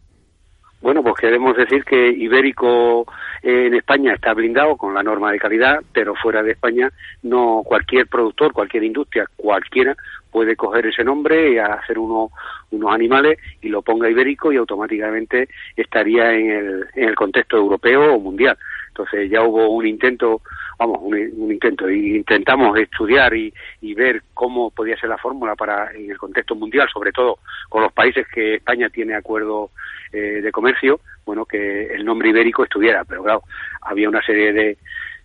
[0.85, 3.07] Bueno, pues queremos decir que Ibérico
[3.43, 6.91] eh, en España está blindado con la norma de calidad, pero fuera de España
[7.23, 9.97] no cualquier productor, cualquier industria, cualquiera
[10.31, 12.29] puede coger ese nombre y hacer uno,
[12.71, 18.17] unos animales y lo ponga ibérico y automáticamente estaría en el, en el contexto europeo
[18.17, 18.59] o mundial.
[18.95, 20.43] Entonces ya hubo un intento,
[20.79, 23.53] vamos, un, intento, y intentamos estudiar y,
[23.95, 27.93] ver cómo podía ser la fórmula para en el contexto mundial, sobre todo con los
[27.93, 29.71] países que España tiene acuerdo
[30.15, 33.43] eh, de comercio, bueno, que el nombre ibérico estuviera, pero claro,
[33.83, 34.79] había una serie de,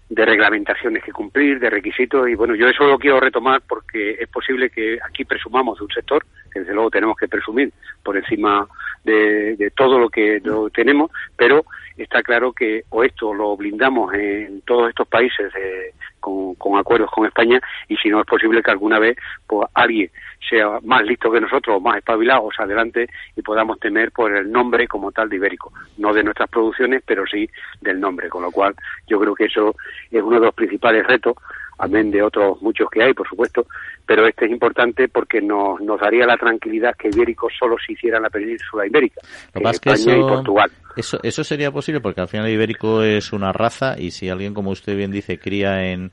[0.09, 4.27] de reglamentaciones que cumplir, de requisitos, y bueno, yo eso lo quiero retomar porque es
[4.29, 7.71] posible que aquí presumamos de un sector, que desde luego tenemos que presumir
[8.03, 8.67] por encima
[9.03, 11.63] de, de todo lo que lo tenemos, pero
[11.95, 17.25] está claro que o esto lo blindamos en todos estos países eh, con, acuerdos con
[17.25, 19.17] España y si no es posible que alguna vez
[19.47, 20.09] pues alguien
[20.49, 24.51] sea más listo que nosotros o más espabilado o adelante y podamos tener por el
[24.51, 27.49] nombre como tal de Ibérico, no de nuestras producciones, pero sí
[27.81, 28.75] del nombre, con lo cual
[29.07, 29.75] yo creo que eso
[30.11, 31.35] es uno de los principales retos
[31.79, 33.65] amén de otros muchos que hay, por supuesto,
[34.05, 38.17] pero este es importante porque nos, nos daría la tranquilidad que Ibérico solo se hiciera
[38.17, 39.21] en la península ibérica,
[39.53, 40.71] en España y Portugal.
[40.95, 44.71] Eso, eso sería posible porque al final Ibérico es una raza y si alguien, como
[44.71, 46.11] usted bien dice, cría en,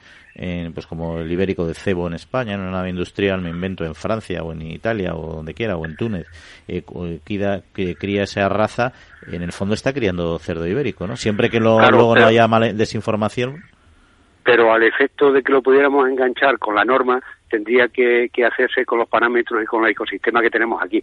[0.74, 3.94] pues como el ibérico de cebo en España, en una nave industrial, me invento en
[3.94, 6.26] Francia o en Italia o donde quiera, o en Túnez,
[6.68, 6.84] eh,
[7.24, 8.92] que cría esa raza,
[9.26, 11.16] en el fondo está criando cerdo ibérico, ¿no?
[11.16, 13.64] Siempre que lo, luego no haya desinformación
[14.46, 17.20] pero al efecto de que lo pudiéramos enganchar con la norma,
[17.50, 21.02] tendría que, hacerse con los parámetros y con el ecosistema que tenemos aquí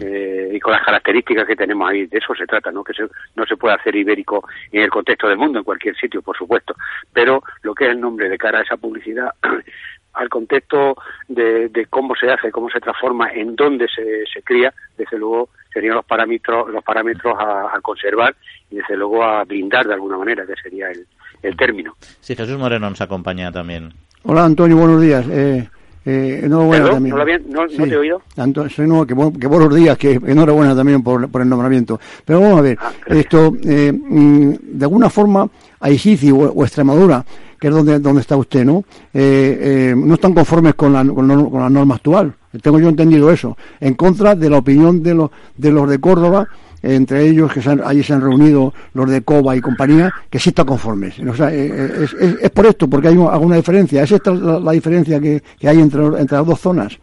[0.00, 2.06] eh, y con las características que tenemos ahí.
[2.06, 2.82] De eso se trata, ¿no?
[2.82, 2.92] Que
[3.36, 6.74] no se puede hacer ibérico en el contexto del mundo, en cualquier sitio, por supuesto.
[7.12, 9.30] Pero lo que es el nombre de cara a esa publicidad,
[10.14, 10.96] al contexto
[11.28, 15.94] de, cómo se hace, cómo se transforma, en dónde se, se cría, desde luego serían
[15.94, 18.34] los parámetros, los parámetros a conservar
[18.68, 21.06] y desde luego a blindar de alguna manera, que sería el,
[21.42, 21.94] el término.
[22.20, 23.92] Sí, Jesús Moreno nos acompaña también.
[24.22, 25.24] Hola Antonio, buenos días.
[25.28, 25.68] Eh,
[26.04, 27.14] eh, enhorabuena también.
[27.14, 27.44] ¿No, bien?
[27.48, 28.22] ¿No, te he oído?
[28.36, 32.00] Antonio, que, que, buenos días, que enhorabuena también por, por el nombramiento.
[32.24, 37.24] Pero vamos a ver, ah, esto, eh, mm, de alguna forma, a Isici o, Extremadura,
[37.58, 38.84] que es donde, donde está usted, ¿no?
[39.12, 42.34] Eh, eh, no están conformes con la, con, con la norma actual.
[42.62, 43.56] Tengo yo entendido eso.
[43.78, 46.48] En contra de la opinión de los, de los de Córdoba,
[46.82, 50.50] entre ellos que se allí se han reunido los de COBA y compañía, que sí
[50.50, 51.18] están conformes.
[51.18, 52.12] O sea, eh, eh, es,
[52.42, 54.02] es, por esto, porque hay alguna diferencia.
[54.02, 56.98] ¿Es esta la, diferencia que, que hay entre, entre las dos zonas?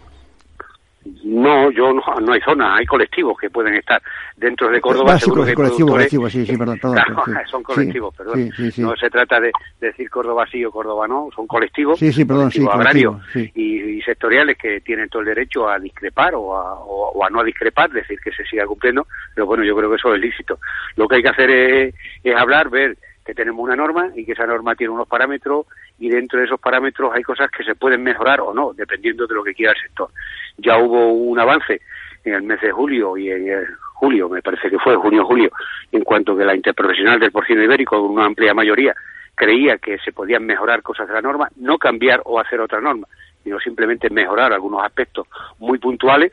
[1.28, 4.02] No, yo no, no hay zona, hay colectivos que pueden estar
[4.38, 5.14] dentro de Córdoba.
[5.14, 6.80] Ah, seguro que colectivos, sí, sí, perdón,
[7.52, 8.50] son colectivos, perdón.
[8.78, 9.52] no se trata de
[9.82, 14.80] decir Córdoba sí o Córdoba no, son colectivos, sí, sí, perdón, agrarios y, sectoriales que
[14.80, 18.32] tienen todo el derecho a discrepar o a, o, a no a discrepar, decir que
[18.32, 19.06] se siga cumpliendo,
[19.36, 20.60] pero bueno, yo creo que eso es lícito.
[20.96, 24.32] Lo que hay que hacer es, es hablar, ver que tenemos una norma y que
[24.32, 25.66] esa norma tiene unos parámetros
[26.00, 29.36] y dentro de esos parámetros hay cosas que se pueden mejorar o no, dependiendo de
[29.36, 30.10] lo que quiera el sector.
[30.58, 31.82] Ya hubo un avance
[32.24, 35.50] en el mes de julio y en julio, me parece que fue junio-julio,
[35.92, 38.94] en cuanto que la interprofesional del porcino ibérico, una amplia mayoría,
[39.34, 43.08] creía que se podían mejorar cosas de la norma, no cambiar o hacer otra norma,
[43.44, 45.28] sino simplemente mejorar algunos aspectos
[45.60, 46.32] muy puntuales,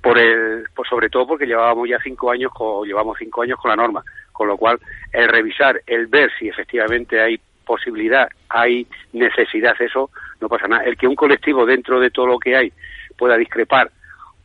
[0.00, 3.70] por el, por sobre todo porque llevábamos ya cinco años con, llevamos cinco años con
[3.70, 4.78] la norma, con lo cual
[5.12, 10.10] el revisar, el ver si efectivamente hay posibilidad, hay necesidad eso,
[10.40, 10.84] no pasa nada.
[10.84, 12.72] El que un colectivo dentro de todo lo que hay
[13.16, 13.90] pueda discrepar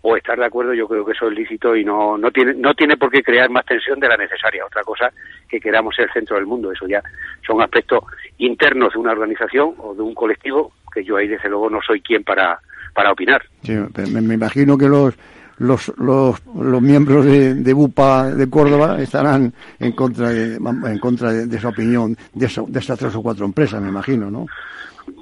[0.01, 2.73] o estar de acuerdo, yo creo que eso es lícito y no, no, tiene, no
[2.73, 4.65] tiene por qué crear más tensión de la necesaria.
[4.65, 5.11] Otra cosa
[5.49, 7.01] que queramos ser centro del mundo, eso ya
[7.45, 8.03] son aspectos
[8.37, 12.01] internos de una organización o de un colectivo que yo ahí desde luego no soy
[12.01, 12.59] quien para,
[12.93, 13.43] para opinar.
[13.63, 15.17] Me imagino que los
[15.59, 21.31] los, los, los miembros de, de, BUPA de Córdoba estarán en contra de, en contra
[21.33, 24.45] de, esa opinión de, eso, de esas tres o cuatro empresas, me imagino, ¿no?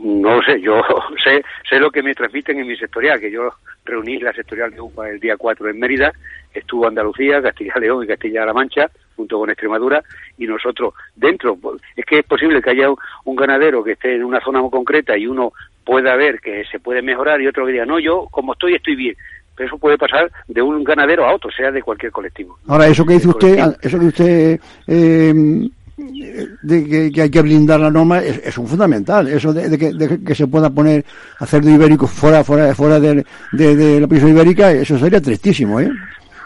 [0.02, 0.82] No sé, yo
[1.24, 3.50] sé, sé lo que me transmiten en mi sectorial, que yo
[3.86, 6.12] reuní la sectorial de UPA el día 4 en Mérida,
[6.54, 10.04] estuvo Andalucía, Castilla-León y Castilla-La Mancha, junto con Extremadura,
[10.38, 11.58] y nosotros dentro,
[11.96, 15.18] es que es posible que haya un ganadero que esté en una zona muy concreta
[15.18, 15.54] y uno
[15.86, 18.96] pueda ver que se puede mejorar y otro que diga, no, yo como estoy, estoy
[18.96, 19.16] bien
[19.58, 22.58] eso puede pasar de un ganadero a otro, sea de cualquier colectivo.
[22.68, 25.70] Ahora, eso que dice usted, eso que usted eh,
[26.62, 29.28] de que, hay que blindar la norma es, un fundamental.
[29.28, 29.78] Eso de,
[30.26, 31.06] que, se pueda poner
[31.40, 35.90] hacer de ibérico fuera fuera fuera de, de, la prisión ibérica, eso sería tristísimo, ¿eh?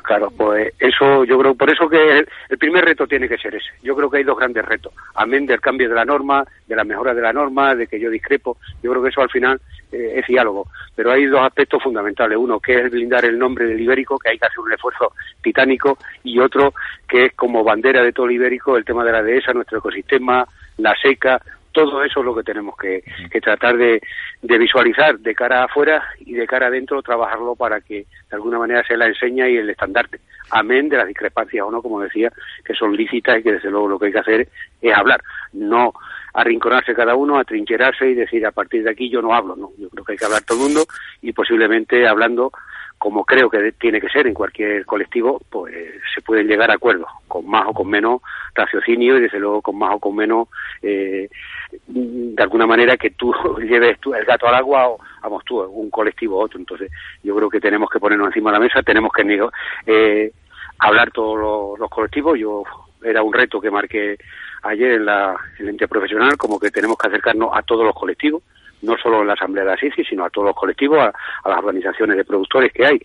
[0.10, 3.70] Claro, pues eso yo creo, por eso que el, primer reto tiene que ser ese.
[3.84, 4.92] Yo creo que hay dos grandes retos.
[5.14, 8.10] Amén del cambio de la norma, de la mejora de la norma, de que yo
[8.10, 8.58] discrepo.
[8.82, 10.66] Yo creo que eso al final eh, es diálogo.
[10.96, 12.40] Pero hay dos aspectos fundamentales.
[12.40, 16.00] Uno, que es blindar el nombre del ibérico, que hay que hacer un esfuerzo titánico.
[16.24, 16.74] Y otro,
[17.08, 20.44] que es como bandera de todo el ibérico, el tema de la dehesa, nuestro ecosistema,
[20.78, 21.40] la seca,
[21.72, 23.04] todo eso es lo que tenemos que,
[23.42, 24.02] tratar de,
[24.42, 28.98] visualizar de cara afuera y de cara adentro, trabajarlo para que de alguna manera sea
[28.98, 30.20] la enseña y el estandarte.
[30.52, 32.32] Amén de las discrepancias o no, como decía,
[32.66, 34.48] que son lícitas y que desde luego lo que hay que hacer
[34.82, 35.22] es hablar,
[35.54, 35.94] no
[36.34, 39.72] arrinconarse cada uno, atrincherarse y decir a partir de aquí yo no hablo, no.
[39.78, 40.86] Yo creo que hay que hablar todo el mundo
[41.22, 42.52] y posiblemente hablando
[43.00, 45.74] como creo que tiene que ser en cualquier colectivo, pues
[46.14, 48.22] se pueden llegar a acuerdos, con más o con menos
[48.54, 50.50] raciocinio y desde luego con más o con menos,
[50.82, 51.30] eh,
[51.88, 55.90] de alguna manera que tú lleves tú, el gato al agua o, vamos tú, un
[55.90, 56.60] colectivo a otro.
[56.60, 56.92] Entonces
[57.24, 59.50] yo creo que tenemos que ponernos encima de la mesa, tenemos que
[59.86, 60.32] eh,
[60.80, 62.38] hablar todos los, colectivos.
[62.38, 62.64] Yo
[63.02, 64.18] era un reto que marqué
[64.64, 68.44] ayer en la, en la interprofesional, como que tenemos que acercarnos a todos los colectivos
[68.82, 72.18] no solo en la Asamblea de Asisi, sino a todos los colectivos, a, las organizaciones
[72.18, 73.02] de productores que hay,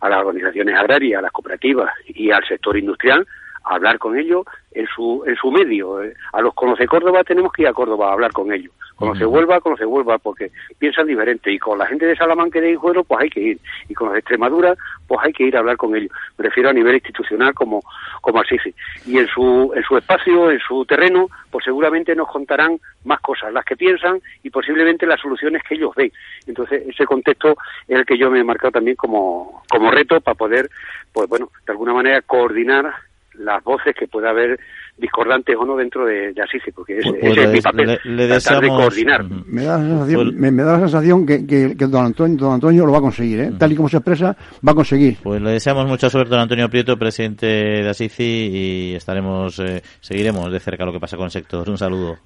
[0.00, 3.26] a las organizaciones agrarias, a las cooperativas y al sector industrial,
[3.64, 6.02] a hablar con ellos en su, en su medio.
[6.02, 8.72] Eh, a los Conoce Córdoba tenemos que ir a Córdoba a hablar con ellos.
[9.00, 11.50] Conoce Huelva, Conoce Huelva, porque piensan diferente.
[11.50, 13.58] Y con la gente de Salamanca y de Hijuelo, pues hay que ir.
[13.88, 14.76] Y con los de Extremadura,
[15.08, 16.12] pues hay que ir a hablar con ellos.
[16.36, 17.82] Me refiero a nivel institucional como,
[18.20, 18.74] como Asisi.
[19.06, 23.54] Y en su, en su espacio, en su terreno, pues seguramente nos contarán más cosas,
[23.54, 26.12] las que piensan y posiblemente las soluciones que ellos ven.
[26.46, 27.56] Entonces, ese contexto
[27.88, 30.68] es el que yo me he marcado también como, como reto para poder,
[31.10, 32.92] pues bueno, de alguna manera coordinar
[33.34, 34.58] las voces que pueda haber
[34.96, 38.60] discordantes o no dentro de, de Asisi, porque ese, pues, es mi papel, le, tratar
[38.60, 39.24] de coordinar.
[39.46, 42.86] Me da la sensación, pues me, da la sensación que, que, don, Antonio, don Antonio
[42.86, 43.50] lo va a conseguir, ¿eh?
[43.58, 45.16] tal y como se expresa, va a conseguir.
[45.22, 49.82] Pues le deseamos mucha suerte a don Antonio Prieto, presidente de Asisi, y estaremos, eh,
[50.00, 51.68] seguiremos de cerca lo que pasa con el sector.
[51.68, 52.16] Un saludo.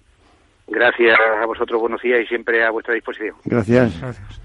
[0.67, 3.37] Gracias a vosotros, buenos días y siempre a vuestra disposición.
[3.45, 4.01] Gracias.
[4.01, 4.44] Gracias.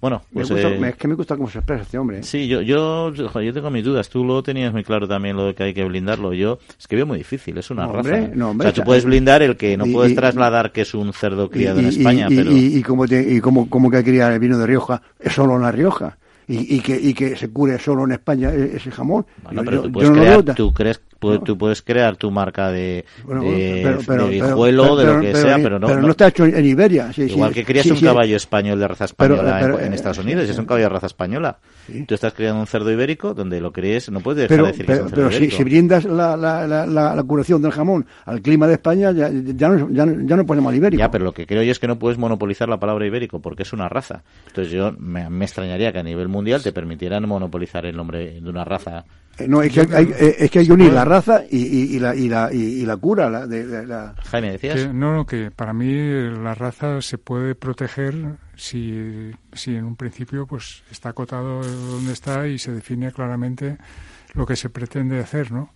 [0.00, 2.18] Bueno, pues, eh, es que me gusta cómo se expresa este hombre.
[2.18, 2.22] ¿eh?
[2.22, 4.08] Sí, yo, yo, yo tengo mis dudas.
[4.08, 6.32] Tú lo tenías muy claro también, lo de que hay que blindarlo.
[6.32, 8.30] Yo, es que veo muy difícil, es una raza.
[8.30, 11.80] o sea, tú puedes blindar el que no puedes trasladar que es un cerdo criado
[11.80, 12.52] en España, pero...
[12.52, 15.72] Y, cómo, y cómo, cómo que criar el vino de Rioja es solo en La
[15.72, 16.16] Rioja.
[16.46, 19.26] Y, y, que, y que se cure solo en España e, ese jamón.
[19.42, 24.96] Bueno, pero tú, puedes crear, tú crees tú puedes crear tu marca de, de, vijuelo,
[24.96, 27.10] de lo que sea, pero no, pero no, está hecho en Iberia.
[27.16, 30.84] igual que crías un caballo español de raza española en, Estados Unidos, es un caballo
[30.84, 31.58] de raza española.
[32.06, 34.92] Tú estás criando un cerdo ibérico donde lo crees, no puedes dejar de decir que
[34.92, 35.56] es un cerdo ibérico.
[35.56, 39.68] si, brindas la, la, la, la, curación del jamón al clima de España, ya, ya,
[39.68, 41.00] no, ya, ya no ponemos ibérico.
[41.00, 43.62] Ya, pero lo que creo yo es que no puedes monopolizar la palabra ibérico porque
[43.62, 44.22] es una raza.
[44.48, 48.48] Entonces yo me, me extrañaría que a nivel mundial te permitieran monopolizar el nombre de
[48.48, 51.42] una raza eh, no, es que hay, eh, es que hay que unir la raza
[51.48, 53.30] y, y, la, y, la, y, la cura.
[53.30, 54.14] La, de, la...
[54.24, 54.92] Jaime, ¿decías?
[54.92, 58.14] no, no, que para mí la raza se puede proteger
[58.56, 63.78] si, si en un principio pues está acotado donde está y se define claramente
[64.34, 65.72] lo que se pretende hacer, ¿no?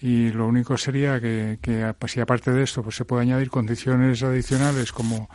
[0.00, 4.22] Y lo único sería que, que si aparte de esto pues se puede añadir condiciones
[4.22, 5.28] adicionales como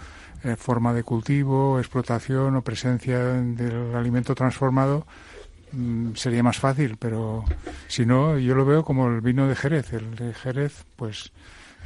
[0.44, 5.08] eh, forma de cultivo, explotación o presencia del alimento transformado,
[6.16, 7.44] sería más fácil, pero
[7.88, 9.94] si no, yo lo veo como el vino de Jerez.
[9.94, 11.32] El de Jerez, pues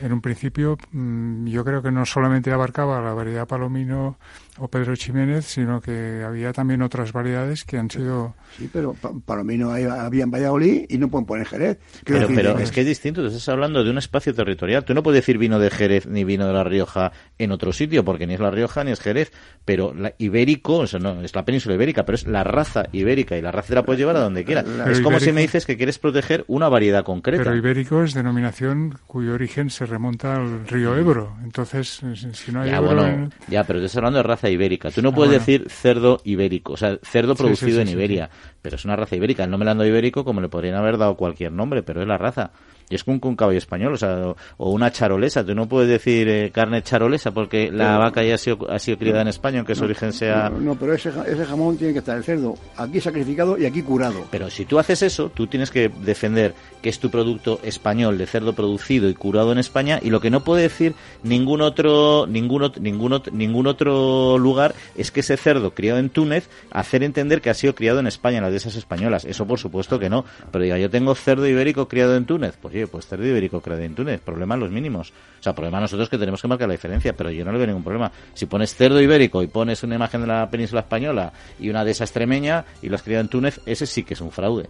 [0.01, 4.17] en un principio mm, yo creo que no solamente abarcaba la variedad Palomino
[4.57, 8.35] o Pedro Ximénez, sino que había también otras variedades que han sido...
[8.57, 8.95] Sí, pero
[9.25, 11.79] Palomino había en Valladolid y no pueden poner Jerez.
[12.03, 14.83] Pero, pero es que es distinto, tú estás hablando de un espacio territorial.
[14.83, 18.03] Tú no puedes decir vino de Jerez ni vino de La Rioja en otro sitio,
[18.03, 19.31] porque ni es La Rioja ni es Jerez.
[19.63, 23.41] Pero la ibérico, eso no, es la península ibérica, pero es la raza ibérica y
[23.41, 24.65] la raza te la puedes llevar a donde quieras.
[24.87, 27.43] Es como si me dices que quieres proteger una variedad concreta.
[27.43, 31.37] Pero ibérico es denominación cuyo origen se remonta al río Ebro.
[31.43, 32.01] Entonces,
[32.33, 34.91] si no hay ya, Ebro Ya, pero estás hablando de raza ibérica.
[34.91, 38.29] Tú no ah, puedes decir cerdo ibérico, o sea, cerdo producido en Iberia,
[38.61, 39.43] pero es una raza ibérica.
[39.43, 42.51] El nombre le ibérico como le podrían haber dado cualquier nombre, pero es la raza.
[42.91, 45.45] Y es como un caballo español, o sea, o una charolesa.
[45.45, 48.97] Tú no puedes decir eh, carne charolesa porque la vaca ya ha sido, ha sido
[48.97, 50.49] criada en España, aunque su origen sea...
[50.49, 54.25] No, pero ese, ese jamón tiene que estar el cerdo aquí sacrificado y aquí curado.
[54.29, 58.25] Pero si tú haces eso, tú tienes que defender que es tu producto español de
[58.25, 62.71] cerdo producido y curado en España y lo que no puede decir ningún otro ningún,
[62.79, 67.53] ningún, ningún otro lugar es que ese cerdo criado en Túnez hacer entender que ha
[67.53, 69.25] sido criado en España en las dehesas españolas.
[69.25, 70.25] Eso por supuesto que no.
[70.51, 72.57] Pero diga, yo tengo cerdo ibérico criado en Túnez.
[72.61, 75.11] Pues pues cerdo ibérico creado en Túnez, problemas los mínimos.
[75.39, 77.67] O sea, problema nosotros que tenemos que marcar la diferencia, pero yo no le veo
[77.67, 78.11] ningún problema.
[78.33, 81.91] Si pones cerdo ibérico y pones una imagen de la península española y una de
[81.91, 84.69] esa extremeña y lo has criado en Túnez, ese sí que es un fraude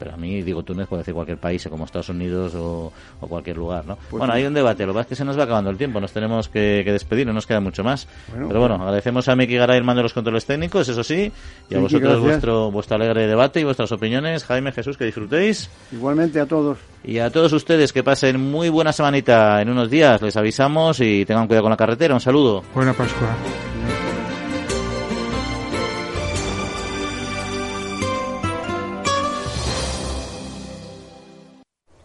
[0.00, 2.90] pero a mí digo Túnez puede decir cualquier país como Estados Unidos o,
[3.20, 5.38] cualquier lugar no pues bueno hay un debate lo que pasa es que se nos
[5.38, 8.08] va acabando el tiempo nos tenemos que, despedir no nos queda mucho más.
[8.32, 11.30] Pero bueno agradecemos a Miki Garay el mando de los controles técnicos eso sí
[11.68, 14.44] y a vosotros vuestro vuestro alegre debate y vuestras opiniones.
[14.44, 15.70] Jaime Jesús que disfrutéis.
[15.92, 16.78] Igualmente a todos.
[17.04, 21.24] Y a todos ustedes que pasen muy buena semanita en unos días les avisamos y
[21.24, 22.14] tengan cuidado con la carretera.
[22.14, 22.62] Un saludo.
[22.74, 23.36] Buena Pascua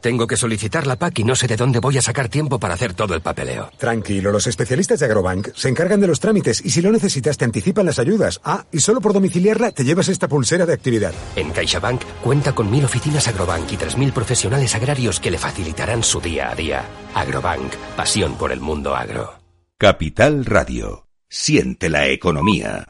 [0.05, 2.75] Tengo que solicitar la PAC y no sé de dónde voy a sacar tiempo para
[2.75, 3.71] hacer todo el papeleo.
[3.75, 7.45] Tranquilo, los especialistas de Agrobank se encargan de los trámites y si lo necesitas te
[7.45, 8.39] anticipan las ayudas.
[8.43, 11.11] Ah, y solo por domiciliarla te llevas esta pulsera de actividad.
[11.35, 16.03] En CaixaBank cuenta con mil oficinas Agrobank y tres mil profesionales agrarios que le facilitarán
[16.03, 16.85] su día a día.
[17.15, 19.33] Agrobank, pasión por el mundo agro.
[19.79, 21.07] Capital Radio.
[21.27, 22.83] Siente la economía.